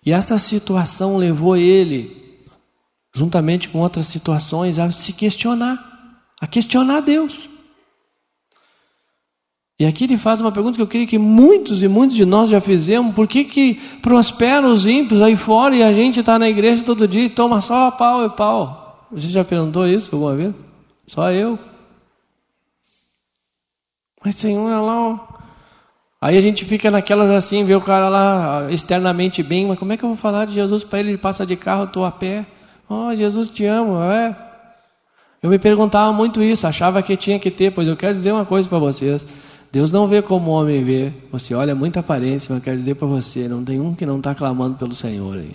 E 0.04 0.12
essa 0.12 0.36
situação 0.38 1.16
levou 1.16 1.56
ele, 1.56 2.38
juntamente 3.14 3.68
com 3.68 3.78
outras 3.78 4.06
situações, 4.06 4.78
a 4.78 4.90
se 4.90 5.12
questionar, 5.12 6.22
a 6.40 6.46
questionar 6.46 7.00
Deus. 7.00 7.48
E 9.78 9.84
aqui 9.84 10.04
ele 10.04 10.16
faz 10.16 10.40
uma 10.40 10.52
pergunta 10.52 10.76
que 10.76 10.82
eu 10.82 10.86
creio 10.86 11.06
que 11.06 11.18
muitos 11.18 11.82
e 11.82 11.88
muitos 11.88 12.16
de 12.16 12.24
nós 12.24 12.50
já 12.50 12.60
fizemos: 12.60 13.14
por 13.14 13.26
que, 13.26 13.44
que 13.44 13.74
prosperam 14.00 14.72
os 14.72 14.86
ímpios 14.86 15.20
aí 15.20 15.34
fora 15.34 15.74
e 15.74 15.82
a 15.82 15.92
gente 15.92 16.20
está 16.20 16.38
na 16.38 16.48
igreja 16.48 16.84
todo 16.84 17.08
dia 17.08 17.24
e 17.24 17.30
toma 17.30 17.60
só 17.60 17.90
pau 17.90 18.24
e 18.24 18.30
pau? 18.30 19.08
Você 19.10 19.28
já 19.28 19.44
perguntou 19.44 19.86
isso 19.86 20.10
alguma 20.12 20.36
vez? 20.36 20.54
Só 21.06 21.30
eu. 21.32 21.58
Mas 24.24 24.36
Senhor, 24.36 24.64
olha 24.64 24.80
lá, 24.80 25.00
ó. 25.00 25.33
Aí 26.24 26.38
a 26.38 26.40
gente 26.40 26.64
fica 26.64 26.90
naquelas 26.90 27.30
assim, 27.30 27.64
vê 27.64 27.74
o 27.74 27.82
cara 27.82 28.08
lá 28.08 28.72
externamente 28.72 29.42
bem, 29.42 29.66
mas 29.66 29.78
como 29.78 29.92
é 29.92 29.96
que 29.98 30.02
eu 30.02 30.08
vou 30.08 30.16
falar 30.16 30.46
de 30.46 30.54
Jesus 30.54 30.82
para 30.82 30.98
ele? 30.98 31.10
Ele 31.10 31.18
passa 31.18 31.44
de 31.44 31.54
carro, 31.54 31.84
estou 31.84 32.02
a 32.02 32.10
pé. 32.10 32.46
Oh, 32.88 33.14
Jesus 33.14 33.50
te 33.50 33.66
amo, 33.66 34.02
é. 34.02 34.34
Eu 35.42 35.50
me 35.50 35.58
perguntava 35.58 36.14
muito 36.14 36.42
isso, 36.42 36.66
achava 36.66 37.02
que 37.02 37.14
tinha 37.14 37.38
que 37.38 37.50
ter, 37.50 37.72
pois 37.72 37.88
eu 37.88 37.94
quero 37.94 38.14
dizer 38.14 38.32
uma 38.32 38.46
coisa 38.46 38.66
para 38.66 38.78
vocês. 38.78 39.26
Deus 39.70 39.90
não 39.90 40.08
vê 40.08 40.22
como 40.22 40.50
o 40.50 40.54
homem 40.54 40.82
vê. 40.82 41.12
Você 41.30 41.54
olha 41.54 41.74
muita 41.74 42.00
aparência, 42.00 42.54
mas 42.54 42.62
eu 42.62 42.64
quero 42.64 42.78
dizer 42.78 42.94
para 42.94 43.06
você, 43.06 43.46
não 43.46 43.62
tem 43.62 43.78
um 43.78 43.94
que 43.94 44.06
não 44.06 44.16
está 44.16 44.34
clamando 44.34 44.78
pelo 44.78 44.94
Senhor 44.94 45.36
aí. 45.36 45.54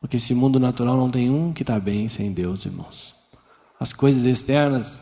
Porque 0.00 0.16
esse 0.16 0.34
mundo 0.34 0.58
natural 0.58 0.96
não 0.96 1.10
tem 1.10 1.28
um 1.28 1.52
que 1.52 1.62
está 1.62 1.78
bem 1.78 2.08
sem 2.08 2.32
Deus, 2.32 2.64
irmãos. 2.64 3.14
As 3.78 3.92
coisas 3.92 4.24
externas, 4.24 4.98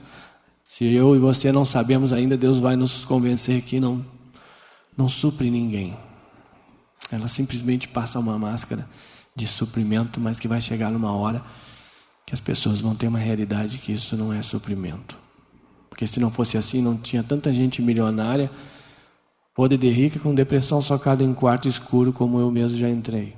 se 0.67 0.85
eu 0.85 1.15
e 1.15 1.21
você 1.21 1.53
não 1.53 1.65
sabemos 1.65 2.13
ainda, 2.13 2.37
Deus 2.37 2.59
vai 2.59 2.75
nos 2.75 3.05
convencer 3.05 3.63
que 3.63 3.79
não 3.79 4.18
não 4.99 5.09
supre 5.09 5.49
ninguém. 5.49 5.97
Ela 7.09 7.29
simplesmente 7.29 7.87
passa 7.87 8.19
uma 8.19 8.37
máscara 8.37 8.91
de 9.35 9.47
suprimento, 9.47 10.19
mas 10.19 10.41
que 10.41 10.49
vai 10.49 10.61
chegar 10.61 10.91
numa 10.91 11.13
hora 11.13 11.41
que 12.27 12.35
as 12.35 12.41
pessoas 12.41 12.81
vão 12.81 12.97
ter 12.97 13.07
uma 13.07 13.21
realidade 13.21 13.79
que 13.79 13.93
isso 13.93 14.17
não 14.17 14.33
é 14.33 14.43
suprimento. 14.43 15.17
Porque 15.89 16.05
se 16.05 16.19
não 16.19 16.33
fosse 16.33 16.59
assim, 16.59 16.83
não 16.83 16.99
tinha 16.99 17.23
tanta 17.23 17.55
gente 17.55 17.81
milionária, 17.81 18.51
podre 19.55 19.79
de 19.79 19.89
rica, 19.89 20.19
com 20.19 20.35
depressão 20.35 20.83
socada 20.83 21.23
em 21.23 21.33
quarto 21.33 21.69
escuro, 21.69 22.13
como 22.13 22.41
eu 22.41 22.51
mesmo 22.51 22.77
já 22.77 22.91
entrei. 22.91 23.37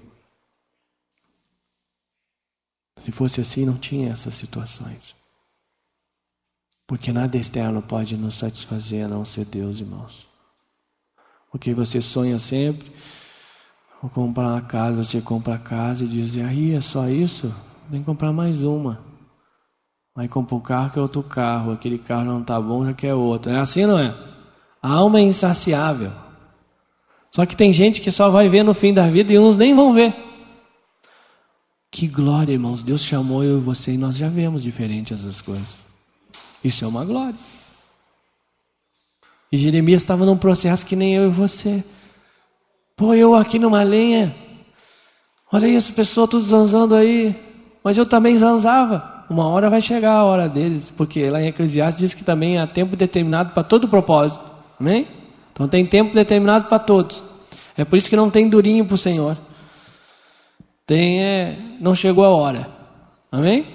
Se 2.97 3.13
fosse 3.13 3.41
assim, 3.41 3.67
não 3.67 3.77
tinha 3.77 4.11
essas 4.11 4.35
situações. 4.35 5.15
Porque 6.87 7.13
nada 7.13 7.37
externo 7.37 7.83
pode 7.83 8.17
nos 8.17 8.35
satisfazer 8.35 9.05
a 9.05 9.09
não 9.09 9.25
ser 9.27 9.45
Deus, 9.45 9.81
irmãos. 9.81 10.30
Porque 11.51 11.75
você 11.75 12.01
sonha 12.01 12.39
sempre, 12.39 12.93
vou 14.01 14.11
comprar 14.11 14.49
uma 14.49 14.61
casa, 14.61 15.03
você 15.03 15.21
compra 15.21 15.55
a 15.55 15.59
casa 15.59 16.05
e 16.05 16.09
diz, 16.09 16.37
aí 16.37 16.75
é 16.75 16.81
só 16.81 17.09
isso? 17.09 17.53
Vem 17.89 18.03
comprar 18.03 18.33
mais 18.33 18.63
uma. 18.63 19.01
Aí 20.17 20.29
compra 20.29 20.55
um 20.55 20.61
carro 20.61 20.91
que 20.91 21.01
outro 21.01 21.23
carro, 21.23 21.73
aquele 21.73 21.99
carro 21.99 22.25
não 22.25 22.41
está 22.41 22.61
bom, 22.61 22.85
já 22.85 22.93
quer 22.93 23.15
outro. 23.15 23.51
É 23.51 23.59
assim, 23.59 23.87
não 23.87 23.99
é? 23.99 24.15
A 24.83 24.93
alma 24.93 25.19
é 25.19 25.23
insaciável. 25.23 26.13
Só 27.33 27.47
que 27.47 27.57
tem 27.57 27.73
gente 27.73 28.01
que 28.01 28.11
só 28.11 28.29
vai 28.29 28.49
ver 28.49 28.63
no 28.63 28.75
fim 28.75 28.93
da 28.93 29.07
vida 29.09 29.33
e 29.33 29.39
uns 29.39 29.57
nem 29.57 29.75
vão 29.75 29.93
ver. 29.93 30.15
Que 31.91 32.07
glória, 32.07 32.53
irmãos. 32.53 32.83
Deus 32.83 33.03
chamou 33.03 33.43
eu 33.43 33.59
e 33.59 33.61
você 33.61 33.93
e 33.93 33.99
nós 33.99 34.17
já 34.17 34.29
vemos 34.29 34.63
diferente 34.63 35.13
essas 35.13 35.41
coisas. 35.41 35.85
Isso 36.63 36.85
é 36.85 36.89
uma 36.89 37.05
glória. 37.05 37.39
E 39.53 39.57
Jeremias 39.57 40.03
estava 40.03 40.25
num 40.25 40.37
processo 40.37 40.87
que 40.87 40.95
nem 40.95 41.15
eu 41.15 41.27
e 41.27 41.31
você. 41.31 41.83
Pô, 42.97 43.15
eu 43.15 43.35
aqui 43.35 43.59
numa 43.59 43.83
lenha. 43.83 44.35
Olha 45.53 45.67
aí, 45.67 45.75
as 45.75 45.91
pessoas 45.91 46.31
tudo 46.31 46.45
zanzando 46.45 46.95
aí. 46.95 47.35
Mas 47.83 47.99
eu 47.99 48.07
também 48.07 48.39
zanzava. 48.39 49.25
Uma 49.29 49.49
hora 49.49 49.69
vai 49.69 49.81
chegar 49.81 50.13
a 50.13 50.25
hora 50.25 50.49
deles. 50.49 50.91
Porque 50.91 51.29
lá 51.29 51.43
em 51.43 51.49
Eclesiastes 51.49 52.01
diz 52.01 52.15
que 52.15 52.23
também 52.23 52.59
há 52.59 52.67
tempo 52.67 52.95
determinado 52.95 53.51
para 53.51 53.65
todo 53.65 53.89
propósito. 53.89 54.45
Amém? 54.79 55.09
Então 55.53 55.67
tem 55.67 55.85
tempo 55.85 56.15
determinado 56.15 56.67
para 56.67 56.79
todos. 56.79 57.23
É 57.77 57.85
por 57.85 57.97
isso 57.97 58.09
que 58.09 58.17
não 58.17 58.31
tem 58.31 58.49
durinho 58.49 58.85
para 58.85 58.95
o 58.95 58.99
Senhor. 58.99 59.37
Tem, 60.87 61.23
é, 61.23 61.59
não 61.81 61.95
chegou 61.95 62.25
a 62.25 62.31
hora. 62.31 62.69
Amém? 63.33 63.67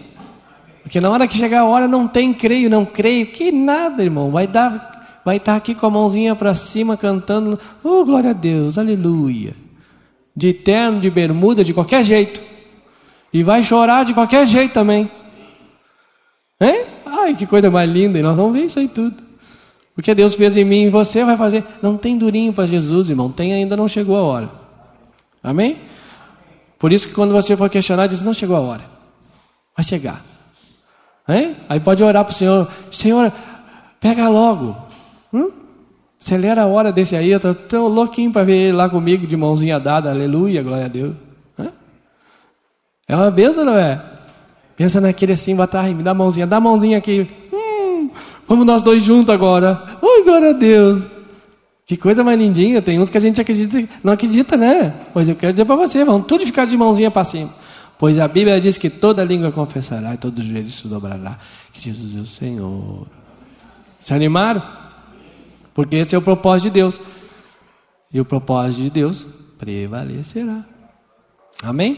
Porque 0.83 1.01
na 1.01 1.09
hora 1.09 1.27
que 1.27 1.37
chegar 1.37 1.61
a 1.61 1.65
hora 1.65 1.87
não 1.87 2.07
tem 2.07 2.33
creio, 2.33 2.69
não 2.69 2.85
creio. 2.85 3.27
Que 3.27 3.51
nada, 3.51 4.03
irmão. 4.03 4.29
Vai 4.29 4.47
dar 4.47 4.94
vai 5.25 5.37
estar 5.37 5.55
aqui 5.55 5.73
com 5.73 5.87
a 5.87 5.89
mãozinha 5.89 6.35
para 6.35 6.53
cima 6.53 6.95
cantando, 6.95 7.59
oh 7.83 8.05
glória 8.05 8.29
a 8.29 8.33
Deus, 8.33 8.77
aleluia. 8.77 9.55
De 10.35 10.53
terno, 10.53 11.01
de 11.01 11.09
bermuda, 11.09 11.63
de 11.63 11.73
qualquer 11.73 12.03
jeito. 12.03 12.39
E 13.33 13.41
vai 13.41 13.63
chorar 13.63 14.05
de 14.05 14.13
qualquer 14.13 14.45
jeito 14.45 14.73
também. 14.73 15.09
Hein? 16.61 16.85
Ai, 17.05 17.35
que 17.35 17.47
coisa 17.47 17.71
mais 17.71 17.89
linda. 17.89 18.19
E 18.19 18.21
nós 18.21 18.37
vamos 18.37 18.53
ver 18.53 18.65
isso 18.65 18.77
aí 18.77 18.87
tudo. 18.87 19.15
O 19.97 20.01
que 20.01 20.13
Deus 20.13 20.35
fez 20.35 20.55
em 20.57 20.63
mim 20.63 20.83
e 20.83 20.89
você 20.89 21.23
vai 21.23 21.37
fazer. 21.37 21.63
Não 21.81 21.97
tem 21.97 22.17
durinho 22.17 22.53
para 22.53 22.65
Jesus, 22.65 23.09
irmão. 23.09 23.31
Tem 23.31 23.53
ainda 23.53 23.75
não 23.75 23.87
chegou 23.87 24.17
a 24.17 24.21
hora. 24.21 24.49
Amém? 25.41 25.77
Por 26.77 26.91
isso 26.91 27.07
que 27.07 27.13
quando 27.13 27.31
você 27.31 27.55
for 27.55 27.69
questionar, 27.69 28.07
diz: 28.07 28.21
Não 28.21 28.33
chegou 28.33 28.55
a 28.57 28.59
hora. 28.59 28.83
Vai 29.75 29.85
chegar. 29.85 30.23
Hein? 31.27 31.55
Aí 31.67 31.79
pode 31.79 32.03
orar 32.03 32.25
para 32.25 32.33
o 32.33 32.35
Senhor: 32.35 32.69
Senhor, 32.91 33.31
pega 33.99 34.27
logo. 34.27 34.85
Hum? 35.35 35.51
Acelera 36.19 36.63
a 36.63 36.65
hora 36.65 36.93
desse 36.93 37.13
aí, 37.15 37.29
eu 37.29 37.37
estou 37.37 37.53
tão 37.53 37.87
louquinho 37.87 38.31
para 38.31 38.45
ver 38.45 38.55
ele 38.55 38.71
lá 38.71 38.89
comigo 38.89 39.27
de 39.27 39.35
mãozinha 39.35 39.77
dada, 39.77 40.09
aleluia, 40.09 40.63
glória 40.63 40.85
a 40.85 40.87
Deus. 40.87 41.13
Hã? 41.59 41.67
É 43.05 43.15
uma 43.15 43.29
benção, 43.29 43.65
não 43.65 43.77
é? 43.77 44.01
Pensa 44.77 45.01
naquele 45.01 45.33
assim, 45.33 45.53
batalha, 45.55 45.93
me 45.93 46.01
dá 46.01 46.11
a 46.11 46.13
mãozinha, 46.13 46.47
dá 46.47 46.57
a 46.57 46.61
mãozinha 46.61 46.97
aqui. 46.97 47.29
Hum, 47.51 48.09
vamos 48.47 48.65
nós 48.65 48.81
dois 48.81 49.03
juntos 49.03 49.29
agora. 49.29 49.99
Oi, 50.01 50.23
glória 50.23 50.51
a 50.51 50.53
Deus. 50.53 51.05
Que 51.85 51.97
coisa 51.97 52.23
mais 52.23 52.39
lindinha. 52.39 52.81
Tem 52.81 52.99
uns 52.99 53.09
que 53.09 53.17
a 53.17 53.21
gente 53.21 53.39
acredita, 53.39 53.87
não 54.03 54.13
acredita, 54.13 54.57
né? 54.57 54.93
Pois 55.13 55.27
eu 55.27 55.35
quero 55.35 55.51
dizer 55.51 55.65
para 55.65 55.75
você, 55.75 56.03
vão 56.03 56.21
tudo 56.21 56.45
ficar 56.45 56.65
de 56.65 56.77
mãozinha 56.77 57.11
para 57.11 57.25
cima. 57.25 57.53
Pois 57.99 58.17
a 58.19 58.27
Bíblia 58.27 58.59
diz 58.59 58.77
que 58.77 58.89
toda 58.89 59.23
língua 59.23 59.51
confessará 59.51 60.13
e 60.13 60.17
todo 60.17 60.41
joelho 60.41 60.69
se 60.69 60.87
dobrará 60.87 61.37
que 61.71 61.79
Jesus 61.79 62.15
é 62.15 62.19
o 62.19 62.25
Senhor. 62.25 63.07
Se 64.01 64.13
animaram? 64.13 64.84
Porque 65.75 65.97
esse 65.97 66.15
é 66.15 66.17
o 66.17 66.21
propósito 66.21 66.69
de 66.69 66.79
Deus. 66.79 67.01
E 68.11 68.19
o 68.19 68.25
propósito 68.25 68.81
de 68.81 68.89
Deus 68.89 69.27
prevalecerá. 69.59 70.63
Amém? 71.61 71.97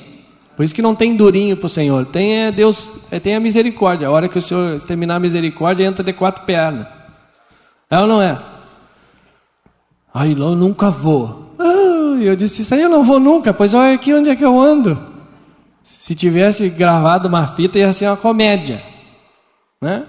Por 0.56 0.64
isso 0.64 0.74
que 0.74 0.82
não 0.82 0.96
tem 0.96 1.16
durinho 1.16 1.56
para 1.56 1.68
o 1.68 1.70
Senhor. 1.70 2.04
Tem 2.08 2.48
é, 2.48 2.52
Deus, 2.52 2.90
é, 3.12 3.20
tem 3.20 3.36
a 3.36 3.40
misericórdia. 3.40 4.08
A 4.08 4.12
hora 4.12 4.28
que 4.28 4.40
o 4.40 4.42
Senhor 4.42 4.82
terminar 4.82 5.18
a 5.18 5.20
misericórdia, 5.20 5.86
entra 5.86 6.04
de 6.04 6.12
quatro 6.12 6.44
pernas. 6.44 6.88
É 7.92 8.00
ou 8.00 8.08
não 8.08 8.20
é? 8.20 8.42
Aí 10.12 10.32
eu 10.32 10.56
nunca 10.56 10.90
vou. 10.90 11.54
Ah, 11.60 12.18
eu 12.20 12.36
disse, 12.36 12.64
isso 12.64 12.74
aí 12.74 12.82
eu 12.82 12.90
não 12.90 13.04
vou 13.04 13.20
nunca. 13.20 13.54
Pois 13.54 13.76
olha 13.76 13.94
aqui 13.94 14.12
onde 14.12 14.32
é 14.32 14.36
que 14.36 14.44
eu 14.44 14.60
ando. 14.60 15.00
Se 15.84 16.16
tivesse 16.16 16.68
gravado 16.70 17.28
uma 17.28 17.46
fita, 17.46 17.78
ia 17.78 17.94
ser 17.94 18.08
uma 18.08 18.18
comédia. 18.18 18.82
Né? 19.80 20.04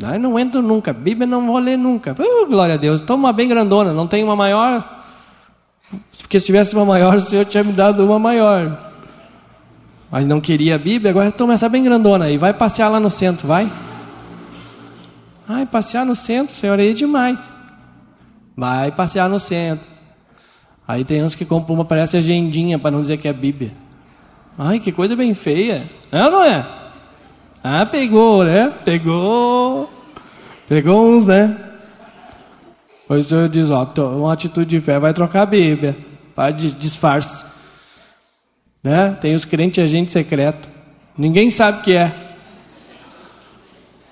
Aí 0.00 0.18
não 0.18 0.38
entro 0.38 0.62
nunca, 0.62 0.92
Bíblia 0.92 1.26
não 1.26 1.46
vou 1.46 1.58
ler 1.58 1.76
nunca. 1.76 2.12
Uh, 2.12 2.46
glória 2.46 2.74
a 2.74 2.78
Deus, 2.78 3.02
toma 3.02 3.28
uma 3.28 3.32
bem 3.32 3.48
grandona, 3.48 3.92
não 3.92 4.06
tem 4.06 4.24
uma 4.24 4.34
maior. 4.34 5.04
Porque 6.18 6.40
se 6.40 6.46
tivesse 6.46 6.74
uma 6.74 6.84
maior, 6.84 7.16
o 7.16 7.20
Senhor 7.20 7.44
tinha 7.44 7.62
me 7.62 7.72
dado 7.72 8.04
uma 8.04 8.18
maior. 8.18 8.90
Mas 10.10 10.26
não 10.26 10.40
queria 10.40 10.76
a 10.76 10.78
Bíblia, 10.78 11.10
agora 11.10 11.30
toma 11.30 11.52
essa 11.54 11.68
bem 11.68 11.84
grandona 11.84 12.26
aí, 12.26 12.38
vai 12.38 12.54
passear 12.54 12.88
lá 12.88 12.98
no 12.98 13.10
centro, 13.10 13.46
vai. 13.46 13.70
Ai, 15.46 15.66
passear 15.66 16.06
no 16.06 16.14
centro, 16.14 16.54
Senhor, 16.54 16.78
aí 16.78 16.90
é 16.90 16.94
demais. 16.94 17.50
Vai 18.56 18.92
passear 18.92 19.28
no 19.28 19.38
centro. 19.38 19.86
Aí 20.88 21.04
tem 21.04 21.22
uns 21.22 21.34
que 21.34 21.44
compram 21.44 21.74
uma, 21.74 21.84
parece 21.84 22.16
agendinha, 22.16 22.78
para 22.78 22.90
não 22.90 23.02
dizer 23.02 23.18
que 23.18 23.28
é 23.28 23.32
Bíblia. 23.32 23.72
Ai, 24.58 24.78
que 24.78 24.90
coisa 24.90 25.14
bem 25.14 25.34
feia. 25.34 25.84
É 26.10 26.24
ou 26.24 26.30
não 26.30 26.42
é? 26.42 26.81
Ah, 27.62 27.86
pegou, 27.86 28.44
né? 28.44 28.72
Pegou. 28.84 29.88
Pegou 30.68 31.10
uns, 31.10 31.26
né? 31.26 31.56
o 33.08 33.22
Senhor 33.22 33.48
diz, 33.48 33.68
ó, 33.70 33.84
uma 34.16 34.32
atitude 34.32 34.70
de 34.70 34.80
fé 34.80 34.98
vai 34.98 35.12
trocar 35.12 35.42
a 35.42 35.46
Bíblia, 35.46 35.96
para 36.34 36.50
de 36.50 36.72
disfarce. 36.72 37.44
Né? 38.82 39.16
Tem 39.20 39.34
os 39.34 39.44
crentes 39.44 39.84
agente 39.84 40.10
secreto. 40.10 40.68
Ninguém 41.16 41.50
sabe 41.50 41.80
o 41.80 41.82
que 41.82 41.92
é. 41.92 42.12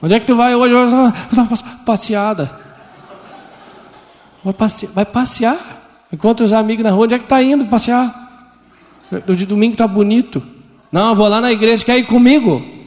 Onde 0.02 0.14
é 0.14 0.20
que 0.20 0.26
tu 0.26 0.36
vai 0.36 0.54
hoje? 0.54 0.74
Vou 0.74 1.12
passeada. 1.84 2.50
Vai 4.44 4.54
passear, 4.54 4.92
vai 4.92 5.04
passear. 5.04 5.58
Encontra 6.12 6.44
os 6.44 6.52
amigos 6.52 6.84
na 6.84 6.90
rua. 6.90 7.04
Onde 7.04 7.14
é 7.14 7.18
que 7.18 7.24
está 7.24 7.42
indo 7.42 7.66
passear? 7.66 8.14
O 9.26 9.34
de 9.34 9.44
domingo 9.44 9.72
está 9.72 9.86
bonito. 9.86 10.42
Não, 10.92 11.10
eu 11.10 11.16
vou 11.16 11.28
lá 11.28 11.40
na 11.40 11.52
igreja. 11.52 11.84
Quer 11.84 11.98
ir 11.98 12.04
comigo? 12.04 12.79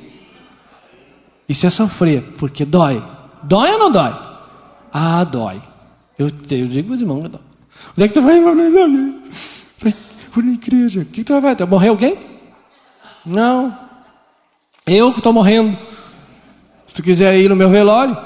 Isso 1.47 1.65
é 1.65 1.69
sofrer, 1.69 2.23
porque 2.37 2.65
dói. 2.65 3.03
Dói 3.43 3.71
ou 3.71 3.79
não 3.79 3.91
dói? 3.91 4.13
Ah, 4.91 5.23
dói. 5.23 5.61
Eu, 6.17 6.27
eu 6.27 6.67
digo 6.67 6.93
os 6.93 7.01
irmãos, 7.01 7.29
dói. 7.29 7.41
Onde 7.91 8.03
é 8.03 8.07
que 8.07 8.13
tu 8.13 8.21
vai? 8.21 8.39
Vou 10.31 10.43
na 10.43 10.51
igreja. 10.53 11.01
O 11.01 11.05
que 11.05 11.23
tu 11.23 11.33
vai 11.33 11.41
fazer? 11.53 11.69
Morrer 11.69 11.89
alguém? 11.89 12.17
Não. 13.25 13.77
Eu 14.85 15.11
que 15.11 15.19
estou 15.19 15.31
morrendo. 15.31 15.77
Se 16.85 16.95
tu 16.95 17.03
quiser 17.03 17.37
ir 17.37 17.49
no 17.49 17.55
meu 17.55 17.69
velório. 17.69 18.17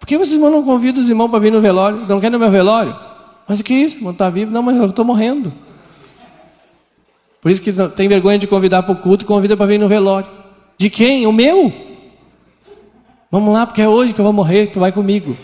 Por 0.00 0.06
que 0.06 0.18
vocês 0.18 0.38
não 0.38 0.64
convidam 0.64 1.02
os 1.02 1.08
irmãos 1.08 1.28
para 1.28 1.38
vir 1.38 1.52
no 1.52 1.60
velório? 1.60 1.98
Não 2.08 2.18
querem 2.18 2.32
no 2.32 2.38
meu 2.38 2.50
velório? 2.50 2.96
Mas 3.46 3.60
o 3.60 3.64
que 3.64 3.72
é 3.72 3.76
isso? 3.76 3.96
Irmão 3.96 4.12
está 4.12 4.28
vivo? 4.28 4.50
Não, 4.50 4.62
mas 4.62 4.76
eu 4.76 4.86
estou 4.86 5.04
morrendo. 5.04 5.52
Por 7.40 7.50
isso 7.50 7.62
que 7.62 7.72
tem 7.90 8.08
vergonha 8.08 8.38
de 8.38 8.46
convidar 8.46 8.82
para 8.82 8.92
o 8.92 8.96
culto, 8.96 9.24
convida 9.24 9.56
para 9.56 9.66
vir 9.66 9.78
no 9.78 9.88
velório. 9.88 10.28
De 10.78 10.90
quem? 10.90 11.26
O 11.26 11.32
meu? 11.32 11.72
Vamos 13.32 13.54
lá, 13.54 13.66
porque 13.66 13.80
é 13.80 13.88
hoje 13.88 14.12
que 14.12 14.20
eu 14.20 14.24
vou 14.24 14.32
morrer, 14.34 14.66
tu 14.66 14.78
vai 14.78 14.92
comigo. 14.92 15.34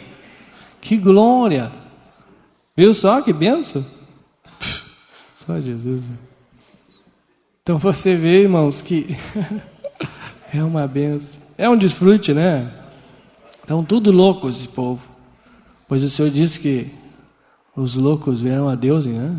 Que 0.79 0.95
glória! 0.95 1.73
Viu 2.77 2.93
só 2.93 3.23
que 3.23 3.33
benção? 3.33 3.83
Só 5.35 5.59
Jesus. 5.59 6.03
Né? 6.03 6.19
Então 7.63 7.79
você 7.79 8.15
vê, 8.15 8.43
irmãos, 8.43 8.83
que 8.83 9.17
é 10.53 10.63
uma 10.63 10.87
benção. 10.87 11.41
É 11.57 11.67
um 11.67 11.79
desfrute, 11.79 12.35
né? 12.35 12.71
Estão 13.59 13.83
tudo 13.83 14.13
loucos 14.13 14.59
esse 14.59 14.69
povo. 14.69 15.03
Pois 15.89 16.03
o 16.03 16.11
Senhor 16.11 16.31
disse 16.31 16.61
que 16.61 16.93
os 17.75 17.95
loucos 17.95 18.43
verão 18.43 18.69
a 18.69 18.75
Deus, 18.75 19.07
né? 19.07 19.35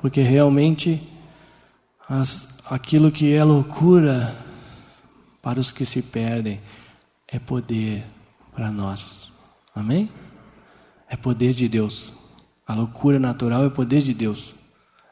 Porque 0.00 0.22
realmente 0.22 1.06
as, 2.08 2.48
aquilo 2.64 3.12
que 3.12 3.34
é 3.34 3.44
loucura 3.44 4.47
para 5.42 5.60
os 5.60 5.72
que 5.72 5.86
se 5.86 6.02
perdem 6.02 6.60
é 7.26 7.38
poder 7.38 8.04
para 8.54 8.70
nós. 8.70 9.30
Amém? 9.74 10.10
É 11.08 11.16
poder 11.16 11.52
de 11.52 11.68
Deus. 11.68 12.12
A 12.66 12.74
loucura 12.74 13.18
natural 13.18 13.64
é 13.64 13.70
poder 13.70 14.02
de 14.02 14.12
Deus. 14.12 14.54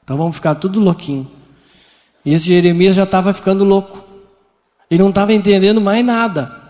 Então 0.03 0.17
vamos 0.17 0.37
ficar 0.37 0.55
tudo 0.57 0.81
louquinho. 0.81 1.31
E 2.25 2.33
esse 2.33 2.47
Jeremias 2.47 2.97
já 2.97 3.05
estava 3.05 3.33
ficando 3.33 3.65
louco. 3.65 4.05
Ele 4.91 5.03
não 5.03 5.11
estava 5.11 5.33
entendendo 5.33 5.81
mais 5.81 6.05
nada. 6.05 6.67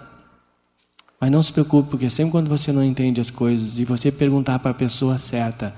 Mas 1.20 1.30
não 1.30 1.42
se 1.42 1.52
preocupe, 1.52 1.90
porque 1.90 2.10
sempre 2.10 2.32
quando 2.32 2.48
você 2.48 2.72
não 2.72 2.84
entende 2.84 3.20
as 3.20 3.30
coisas 3.30 3.78
e 3.78 3.84
você 3.84 4.12
perguntar 4.12 4.58
para 4.58 4.70
a 4.70 4.74
pessoa 4.74 5.18
certa, 5.18 5.74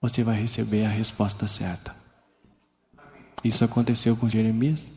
você 0.00 0.22
vai 0.22 0.40
receber 0.40 0.84
a 0.84 0.88
resposta 0.88 1.46
certa. 1.46 1.94
Isso 3.44 3.64
aconteceu 3.64 4.16
com 4.16 4.28
Jeremias, 4.28 4.90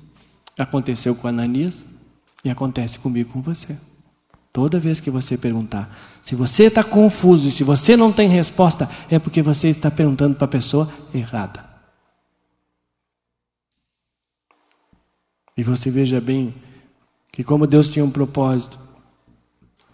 aconteceu 0.61 1.15
com 1.15 1.27
Ananias 1.27 1.83
e 2.43 2.49
acontece 2.49 2.99
comigo 2.99 3.31
com 3.31 3.41
você. 3.41 3.77
Toda 4.51 4.79
vez 4.79 4.99
que 4.99 5.11
você 5.11 5.37
perguntar, 5.37 5.95
se 6.21 6.35
você 6.35 6.63
está 6.63 6.83
confuso, 6.83 7.51
se 7.51 7.63
você 7.63 7.95
não 7.95 8.11
tem 8.11 8.27
resposta, 8.27 8.89
é 9.09 9.19
porque 9.19 9.41
você 9.41 9.69
está 9.69 9.91
perguntando 9.91 10.35
para 10.35 10.45
a 10.45 10.49
pessoa 10.49 10.91
errada. 11.13 11.67
E 15.55 15.63
você 15.63 15.91
veja 15.91 16.19
bem 16.19 16.53
que 17.31 17.43
como 17.43 17.67
Deus 17.67 17.89
tinha 17.89 18.03
um 18.03 18.09
propósito, 18.09 18.79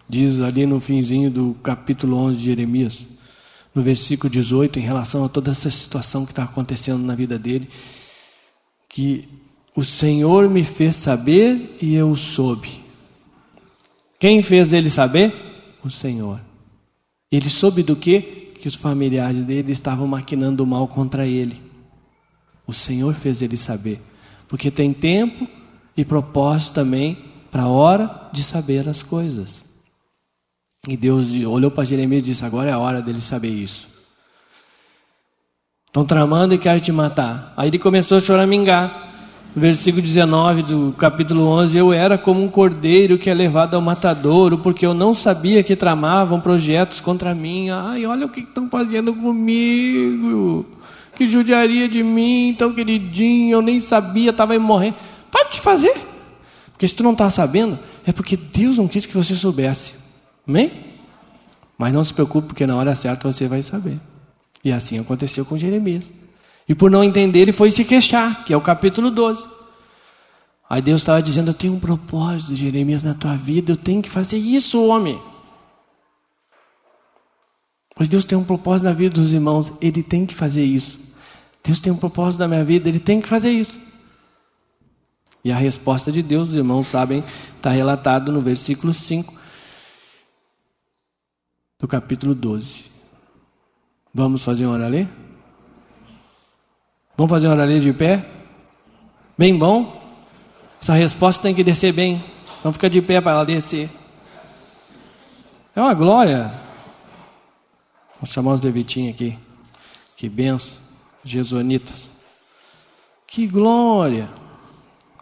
diz 0.08 0.40
ali 0.40 0.66
no 0.66 0.80
finzinho 0.80 1.30
do 1.30 1.56
capítulo 1.62 2.18
11 2.18 2.40
de 2.40 2.46
Jeremias, 2.46 3.08
no 3.74 3.82
versículo 3.82 4.32
18, 4.32 4.80
em 4.80 4.84
relação 4.84 5.26
a 5.26 5.30
toda 5.30 5.52
essa 5.52 5.70
situação 5.70 6.26
que 6.26 6.32
está 6.32 6.44
acontecendo 6.44 7.04
na 7.04 7.14
vida 7.14 7.38
dele, 7.38 7.70
que 8.88 9.28
o 9.76 9.84
Senhor 9.84 10.50
me 10.50 10.64
fez 10.64 10.96
saber 10.96 11.78
e 11.82 11.94
eu 11.94 12.16
soube. 12.16 12.84
Quem 14.18 14.42
fez 14.42 14.72
ele 14.72 14.90
saber? 14.90 15.34
O 15.84 15.90
Senhor. 15.90 16.40
Ele 17.30 17.50
soube 17.50 17.84
do 17.84 17.96
que? 17.96 18.22
Que 18.56 18.68
os 18.68 18.76
familiares 18.76 19.40
dele 19.40 19.74
estavam 19.74 20.08
maquinando 20.08 20.66
mal 20.66 20.88
contra 20.88 21.28
ele. 21.28 21.62
O 22.66 22.74
Senhor 22.74 23.14
fez 23.14 23.42
ele 23.42 23.58
saber. 23.58 24.02
Porque 24.48 24.72
tem 24.72 24.94
tempo 24.94 25.48
e 25.98 26.06
propósito 26.06 26.74
também 26.74 27.18
para 27.52 27.64
a 27.64 27.68
hora 27.68 28.30
de 28.32 28.44
saber 28.44 28.88
as 28.88 29.04
coisas. 29.04 29.64
E 30.88 30.96
Deus 30.96 31.32
olhou 31.32 31.70
para 31.70 31.84
Jeremias 31.84 32.24
e 32.24 32.28
disse: 32.28 32.46
Agora 32.46 32.70
é 32.70 32.74
a 32.74 32.80
hora 32.80 33.02
dele 33.02 33.22
saber 33.22 33.50
isso. 33.50 33.90
Estão 35.88 36.06
tramando 36.06 36.54
e 36.54 36.58
querem 36.58 36.82
te 36.82 36.92
matar. 36.92 37.54
Aí 37.58 37.70
ele 37.70 37.80
começou 37.80 38.18
a 38.18 38.22
choramingar. 38.22 39.05
Versículo 39.56 40.02
19 40.02 40.64
do 40.64 40.96
capítulo 40.98 41.48
11: 41.48 41.78
Eu 41.78 41.94
era 41.94 42.18
como 42.18 42.44
um 42.44 42.50
cordeiro 42.50 43.18
que 43.18 43.30
é 43.30 43.34
levado 43.34 43.76
ao 43.76 43.82
matadouro, 43.82 44.58
porque 44.58 44.86
eu 44.86 44.94
não 44.94 45.14
sabia 45.14 45.64
que 45.64 45.78
tramavam 45.78 46.42
projetos 46.42 47.00
contra 47.00 47.34
mim. 47.34 47.70
Ai, 47.70 48.06
olha 48.06 48.26
o 48.26 48.30
que 48.30 48.42
estão 48.42 48.70
fazendo 48.70 49.14
comigo. 49.14 50.66
Que 51.16 51.26
judiaria 51.26 51.88
de 51.88 52.04
mim, 52.04 52.54
tão 52.58 52.74
queridinho. 52.74 53.54
Eu 53.54 53.62
nem 53.62 53.80
sabia, 53.80 54.32
estava 54.32 54.54
em 54.54 54.60
morrer. 54.60 54.94
Pode 55.32 55.52
te 55.52 55.62
fazer. 55.62 55.96
Porque 56.74 56.86
se 56.86 56.94
tu 56.94 57.04
não 57.04 57.14
está 57.14 57.30
sabendo, 57.30 57.80
é 58.06 58.12
porque 58.12 58.36
Deus 58.36 58.78
não 58.78 58.90
quis 58.90 59.06
que 59.06 59.16
você 59.16 59.34
soubesse. 59.34 59.94
Amém? 60.46 60.70
Mas 61.78 61.94
não 61.94 62.04
se 62.04 62.14
preocupe, 62.14 62.50
porque 62.50 62.68
na 62.68 62.76
hora 62.76 62.94
certa 62.94 63.32
você 63.32 63.48
vai 63.48 63.62
saber. 63.62 63.98
E 64.62 64.74
assim 64.74 65.00
aconteceu 65.00 65.46
com 65.46 65.58
Jeremias. 65.58 66.12
E 66.68 66.74
por 66.74 66.90
não 66.90 67.04
entender, 67.04 67.40
ele 67.40 67.54
foi 67.54 67.70
se 67.70 67.86
queixar, 67.86 68.44
que 68.44 68.54
é 68.54 68.58
o 68.58 68.62
capítulo 68.62 69.12
12. 69.12 69.46
Aí 70.70 70.82
Deus 70.82 71.02
estava 71.02 71.22
dizendo: 71.22 71.52
Eu 71.52 71.54
tenho 71.54 71.74
um 71.74 71.80
propósito, 71.80 72.56
Jeremias, 72.56 73.04
na 73.04 73.14
tua 73.14 73.36
vida, 73.36 73.72
eu 73.72 73.78
tenho 73.78 74.02
que 74.02 74.10
fazer 74.10 74.38
isso, 74.38 74.84
homem. 74.84 75.22
Pois 77.96 78.10
Deus 78.10 78.26
tem 78.26 78.38
um 78.38 78.44
propósito 78.44 78.86
na 78.86 78.94
vida 78.94 79.16
dos 79.16 79.32
irmãos, 79.32 79.72
Ele 79.80 80.04
tem 80.04 80.26
que 80.26 80.36
fazer 80.36 80.66
isso. 80.66 81.00
Deus 81.64 81.80
tem 81.80 81.94
um 81.94 81.98
propósito 81.98 82.40
na 82.40 82.48
minha 82.48 82.66
vida, 82.66 82.90
Ele 82.90 83.00
tem 83.00 83.22
que 83.22 83.30
fazer 83.30 83.52
isso. 83.52 83.80
E 85.44 85.52
a 85.52 85.56
resposta 85.56 86.12
de 86.12 86.22
Deus, 86.24 86.50
os 86.50 86.56
irmãos 86.56 86.88
sabem, 86.88 87.24
está 87.56 87.70
relatado 87.70 88.32
no 88.32 88.42
versículo 88.42 88.94
5 88.94 89.34
do 91.80 91.88
capítulo 91.88 92.34
12. 92.34 92.86
Vamos 94.14 94.44
fazer 94.44 94.66
uma 94.66 94.74
hora 94.74 94.88
ali? 94.88 95.08
Vamos 97.18 97.30
fazer 97.30 97.48
uma 97.48 97.56
oração 97.56 97.80
de 97.80 97.94
pé? 97.94 98.26
Bem 99.38 99.58
bom? 99.58 100.02
Essa 100.82 100.94
resposta 100.94 101.44
tem 101.44 101.56
que 101.56 101.64
descer 101.64 101.94
bem. 101.94 102.24
Então 102.60 102.74
fica 102.74 102.90
de 102.90 103.02
pé 103.02 103.22
para 103.22 103.32
ela 103.34 103.46
descer. 103.46 103.90
É 105.76 105.82
uma 105.82 105.94
glória. 105.94 106.54
Vamos 108.16 108.32
chamar 108.32 108.54
os 108.54 108.62
levitinhos 108.62 109.14
aqui. 109.14 109.38
Que 110.16 110.30
benção. 110.30 110.80
Jesonitas. 111.24 112.10
Que 113.28 113.48
glória. 113.48 114.30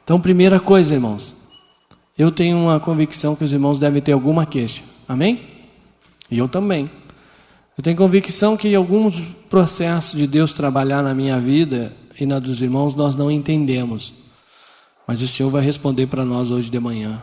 Então, 0.04 0.20
primeira 0.20 0.60
coisa, 0.60 0.94
irmãos. 0.94 1.34
Eu 2.18 2.30
tenho 2.30 2.58
uma 2.58 2.80
convicção 2.80 3.36
que 3.36 3.44
os 3.44 3.54
irmãos 3.54 3.80
devem 3.80 4.02
ter 4.02 4.12
alguma 4.12 4.46
queixa. 4.46 4.84
Amém? 5.08 5.42
E 6.30 6.38
eu 6.38 6.48
também. 6.48 6.90
Eu 7.76 7.84
tenho 7.84 7.98
convicção 7.98 8.56
que 8.56 8.74
alguns 8.76 9.20
processos 9.50 10.20
de 10.20 10.28
Deus 10.28 10.54
trabalhar 10.54 11.02
na 11.02 11.14
minha 11.14 11.40
vida 11.40 11.96
e 12.20 12.26
na 12.26 12.38
dos 12.38 12.62
irmãos 12.62 12.94
nós 12.94 13.16
não 13.16 13.32
entendemos. 13.32 14.14
Mas 15.08 15.22
o 15.22 15.28
Senhor 15.28 15.50
vai 15.50 15.62
responder 15.62 16.08
para 16.08 16.24
nós 16.24 16.52
hoje 16.52 16.70
de 16.70 16.80
manhã. 16.80 17.22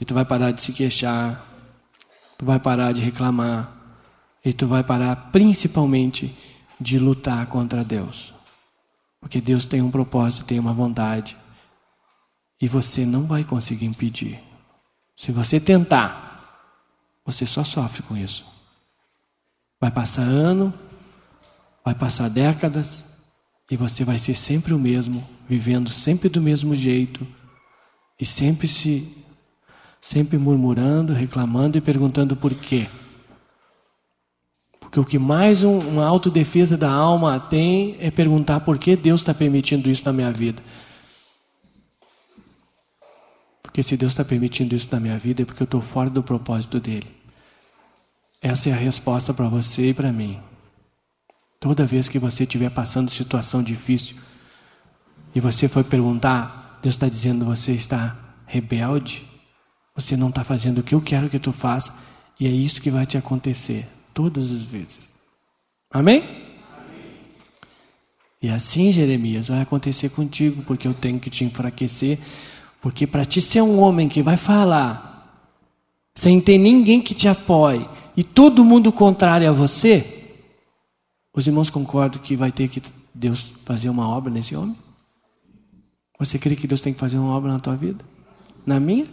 E 0.00 0.04
tu 0.04 0.14
vai 0.14 0.24
parar 0.24 0.52
de 0.52 0.62
se 0.62 0.72
queixar, 0.72 1.44
tu 2.38 2.44
vai 2.44 2.60
parar 2.60 2.92
de 2.92 3.00
reclamar, 3.00 3.72
e 4.44 4.52
tu 4.52 4.66
vai 4.66 4.84
parar 4.84 5.30
principalmente 5.32 6.36
de 6.80 6.98
lutar 6.98 7.46
contra 7.46 7.84
Deus. 7.84 8.32
Porque 9.20 9.40
Deus 9.40 9.64
tem 9.64 9.80
um 9.80 9.90
propósito, 9.90 10.44
tem 10.44 10.58
uma 10.58 10.72
vontade. 10.72 11.36
E 12.60 12.68
você 12.68 13.04
não 13.04 13.26
vai 13.26 13.42
conseguir 13.42 13.86
impedir. 13.86 14.38
Se 15.16 15.32
você 15.32 15.58
tentar, 15.58 16.70
você 17.24 17.46
só 17.46 17.64
sofre 17.64 18.02
com 18.02 18.16
isso. 18.16 18.44
Vai 19.80 19.90
passar 19.90 20.22
ano, 20.22 20.72
vai 21.84 21.94
passar 21.94 22.30
décadas, 22.30 23.02
e 23.70 23.76
você 23.76 24.04
vai 24.04 24.18
ser 24.18 24.34
sempre 24.34 24.72
o 24.72 24.78
mesmo, 24.78 25.26
vivendo 25.48 25.90
sempre 25.90 26.28
do 26.28 26.40
mesmo 26.40 26.74
jeito, 26.74 27.26
e 28.20 28.24
sempre 28.24 28.68
se 28.68 29.24
sempre 30.00 30.36
murmurando, 30.36 31.14
reclamando 31.14 31.78
e 31.78 31.80
perguntando 31.80 32.36
por 32.36 32.52
quê. 32.54 32.86
Porque 34.78 35.00
o 35.00 35.04
que 35.04 35.18
mais 35.18 35.64
um, 35.64 35.78
uma 35.78 36.04
autodefesa 36.04 36.76
da 36.76 36.90
alma 36.90 37.40
tem 37.40 37.96
é 37.98 38.10
perguntar 38.10 38.60
por 38.60 38.76
que 38.76 38.96
Deus 38.96 39.22
está 39.22 39.32
permitindo 39.32 39.90
isso 39.90 40.04
na 40.04 40.12
minha 40.12 40.30
vida. 40.30 40.62
Porque 43.62 43.82
se 43.82 43.96
Deus 43.96 44.12
está 44.12 44.22
permitindo 44.24 44.76
isso 44.76 44.88
na 44.92 45.00
minha 45.00 45.18
vida 45.18 45.40
é 45.40 45.44
porque 45.46 45.62
eu 45.62 45.64
estou 45.64 45.80
fora 45.80 46.10
do 46.10 46.22
propósito 46.22 46.78
dele. 46.78 47.08
Essa 48.44 48.68
é 48.68 48.72
a 48.74 48.76
resposta 48.76 49.32
para 49.32 49.48
você 49.48 49.88
e 49.88 49.94
para 49.94 50.12
mim. 50.12 50.38
Toda 51.58 51.86
vez 51.86 52.10
que 52.10 52.18
você 52.18 52.42
estiver 52.42 52.68
passando 52.68 53.10
situação 53.10 53.62
difícil 53.62 54.16
e 55.34 55.40
você 55.40 55.66
for 55.66 55.82
perguntar, 55.82 56.78
Deus 56.82 56.94
está 56.94 57.08
dizendo 57.08 57.46
você 57.46 57.72
está 57.72 58.34
rebelde, 58.46 59.24
você 59.96 60.14
não 60.14 60.28
está 60.28 60.44
fazendo 60.44 60.80
o 60.80 60.82
que 60.82 60.94
eu 60.94 61.00
quero 61.00 61.30
que 61.30 61.38
tu 61.38 61.52
faça 61.52 61.94
e 62.38 62.46
é 62.46 62.50
isso 62.50 62.82
que 62.82 62.90
vai 62.90 63.06
te 63.06 63.16
acontecer 63.16 63.88
todas 64.12 64.52
as 64.52 64.60
vezes. 64.60 65.08
Amém? 65.90 66.18
Amém? 66.18 66.44
E 68.42 68.50
assim, 68.50 68.92
Jeremias, 68.92 69.48
vai 69.48 69.62
acontecer 69.62 70.10
contigo 70.10 70.62
porque 70.64 70.86
eu 70.86 70.92
tenho 70.92 71.18
que 71.18 71.30
te 71.30 71.46
enfraquecer, 71.46 72.18
porque 72.82 73.06
para 73.06 73.24
ti 73.24 73.40
ser 73.40 73.62
um 73.62 73.80
homem 73.80 74.06
que 74.06 74.22
vai 74.22 74.36
falar 74.36 75.48
sem 76.14 76.42
ter 76.42 76.58
ninguém 76.58 77.00
que 77.00 77.14
te 77.14 77.26
apoie 77.26 77.88
e 78.16 78.22
todo 78.22 78.64
mundo 78.64 78.92
contrário 78.92 79.48
a 79.48 79.52
você, 79.52 80.36
os 81.34 81.46
irmãos 81.46 81.70
concordam 81.70 82.22
que 82.22 82.36
vai 82.36 82.52
ter 82.52 82.68
que 82.68 82.82
Deus 83.14 83.52
fazer 83.64 83.88
uma 83.88 84.08
obra 84.08 84.30
nesse 84.30 84.54
homem? 84.54 84.76
Você 86.18 86.38
crê 86.38 86.54
que 86.54 86.66
Deus 86.66 86.80
tem 86.80 86.92
que 86.92 87.00
fazer 87.00 87.18
uma 87.18 87.34
obra 87.34 87.52
na 87.52 87.58
tua 87.58 87.76
vida? 87.76 88.04
Na 88.64 88.78
minha? 88.78 89.06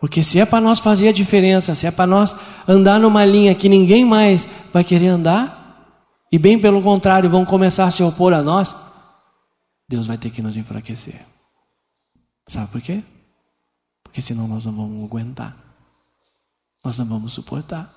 Porque 0.00 0.20
se 0.20 0.40
é 0.40 0.44
para 0.44 0.60
nós 0.60 0.80
fazer 0.80 1.08
a 1.08 1.12
diferença, 1.12 1.76
se 1.76 1.86
é 1.86 1.90
para 1.90 2.08
nós 2.08 2.34
andar 2.66 2.98
numa 2.98 3.24
linha 3.24 3.54
que 3.54 3.68
ninguém 3.68 4.04
mais 4.04 4.46
vai 4.72 4.82
querer 4.82 5.06
andar, 5.08 5.62
e 6.30 6.38
bem 6.38 6.58
pelo 6.58 6.82
contrário, 6.82 7.30
vão 7.30 7.44
começar 7.44 7.84
a 7.84 7.90
se 7.90 8.02
opor 8.02 8.32
a 8.32 8.42
nós, 8.42 8.74
Deus 9.88 10.08
vai 10.08 10.18
ter 10.18 10.30
que 10.30 10.42
nos 10.42 10.56
enfraquecer. 10.56 11.24
Sabe 12.48 12.70
por 12.72 12.80
quê? 12.80 13.04
Porque 14.02 14.20
senão 14.20 14.48
nós 14.48 14.64
não 14.64 14.72
vamos 14.72 15.04
aguentar. 15.04 15.56
Nós 16.84 16.98
não 16.98 17.06
vamos 17.06 17.32
suportar. 17.32 17.94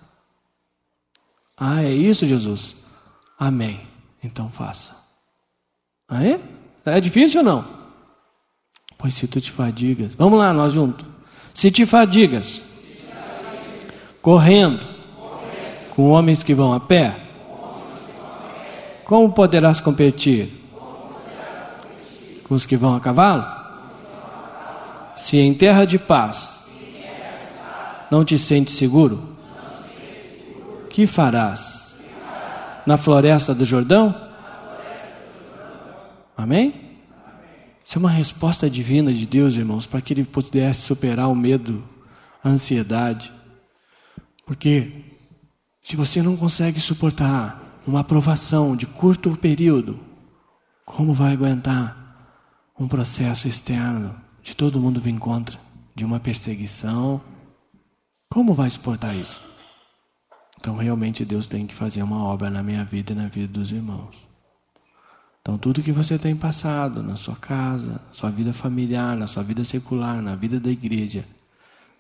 Ah, 1.58 1.84
é 1.84 1.92
isso, 1.92 2.28
Jesus? 2.28 2.76
Amém. 3.40 3.80
Então 4.24 4.50
faça. 4.50 4.96
Aí? 6.08 6.40
É 6.86 7.00
difícil 7.00 7.40
ou 7.40 7.46
não? 7.46 7.66
Pois 8.98 9.14
se 9.14 9.28
tu 9.28 9.42
te 9.42 9.52
fadigas. 9.52 10.14
Vamos 10.16 10.38
lá, 10.38 10.54
nós 10.54 10.74
juntos. 10.74 11.06
Se 11.54 11.72
te 11.72 11.86
fadigas, 11.86 12.62
correndo, 14.22 14.86
com 15.96 16.10
homens 16.10 16.44
que 16.44 16.54
vão 16.54 16.74
a 16.74 16.80
pé, 16.80 17.22
como 19.06 19.32
poderás 19.32 19.80
competir 19.80 20.52
com 22.44 22.54
os 22.54 22.66
que 22.66 22.76
vão 22.76 22.96
a 22.96 23.00
cavalo? 23.00 23.46
Se 25.16 25.38
em 25.38 25.54
terra 25.54 25.86
de 25.86 25.98
paz 25.98 26.55
não 28.12 28.24
te 28.24 28.38
sentes 28.38 28.76
seguro, 28.76 29.36
que 30.90 31.06
farás? 31.08 31.76
na 32.86 32.98
floresta 32.98 33.54
do 33.54 33.66
Jordão? 33.66 34.16
Amém? 36.38 36.74
Isso 37.84 37.98
é 37.98 38.00
uma 38.00 38.10
resposta 38.10 38.70
divina 38.70 39.14
de 39.14 39.26
Deus, 39.26 39.56
irmãos, 39.56 39.86
para 39.86 40.02
que 40.02 40.14
ele 40.14 40.24
pudesse 40.24 40.82
superar 40.82 41.30
o 41.30 41.36
medo, 41.36 41.84
a 42.44 42.50
ansiedade. 42.50 43.32
Porque 44.46 44.92
se 45.82 45.96
você 45.96 46.22
não 46.22 46.36
consegue 46.36 46.80
suportar 46.80 47.82
uma 47.88 48.02
aprovação 48.02 48.76
de 48.76 48.86
curto 48.86 49.36
período, 49.38 50.00
como 50.86 51.14
vai 51.14 51.34
aguentar 51.34 52.04
um 52.80 52.88
processo 52.88 53.48
externo 53.48 54.16
de 54.42 54.56
todo 54.56 54.80
mundo 54.80 55.00
vir 55.00 55.18
contra, 55.18 55.60
de 55.96 56.04
uma 56.04 56.20
perseguição? 56.20 57.22
Como 58.36 58.54
vai 58.54 58.70
suportar 58.70 59.16
isso? 59.16 59.42
Então, 60.60 60.76
realmente, 60.76 61.24
Deus 61.24 61.48
tem 61.48 61.66
que 61.66 61.74
fazer 61.74 62.04
uma 62.04 62.22
obra 62.22 62.50
na 62.50 62.62
minha 62.62 62.84
vida 62.84 63.14
e 63.14 63.16
na 63.16 63.30
vida 63.30 63.48
dos 63.48 63.72
irmãos. 63.72 64.14
Então, 65.40 65.58
tudo 65.58 65.82
que 65.82 65.94
você 65.94 66.20
tem 66.20 66.36
passado 66.36 67.02
na 67.02 67.16
sua 67.16 67.38
casa, 67.38 67.94
na 67.94 68.14
sua 68.14 68.30
vida 68.30 68.52
familiar, 68.52 69.16
na 69.16 69.26
sua 69.26 69.42
vida 69.42 69.64
secular, 69.64 70.22
na 70.22 70.36
vida 70.36 70.60
da 70.60 70.70
igreja, 70.70 71.24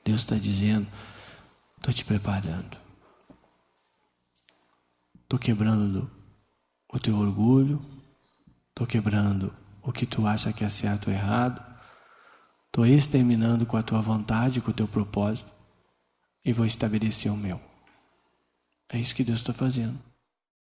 Deus 0.04 0.20
está 0.20 0.36
dizendo: 0.36 0.86
estou 1.78 1.94
te 1.94 2.04
preparando. 2.04 2.78
Estou 5.24 5.40
quebrando 5.40 6.12
o 6.92 7.00
teu 7.00 7.16
orgulho, 7.16 7.80
estou 8.72 8.86
quebrando 8.86 9.54
o 9.82 9.90
que 9.90 10.06
tu 10.06 10.28
acha 10.28 10.52
que 10.52 10.66
é 10.66 10.70
certo 10.70 11.08
ou 11.08 11.14
errado, 11.14 11.64
estou 12.66 12.86
exterminando 12.86 13.66
com 13.66 13.78
a 13.78 13.82
tua 13.82 14.02
vontade, 14.02 14.60
com 14.60 14.72
o 14.72 14.74
teu 14.74 14.86
propósito, 14.86 15.55
e 16.46 16.54
vou 16.54 16.66
estabelecer 16.66 17.32
o 17.32 17.36
meu. 17.36 17.60
É 18.88 19.00
isso 19.00 19.16
que 19.16 19.24
Deus 19.24 19.40
está 19.40 19.52
fazendo. 19.52 20.00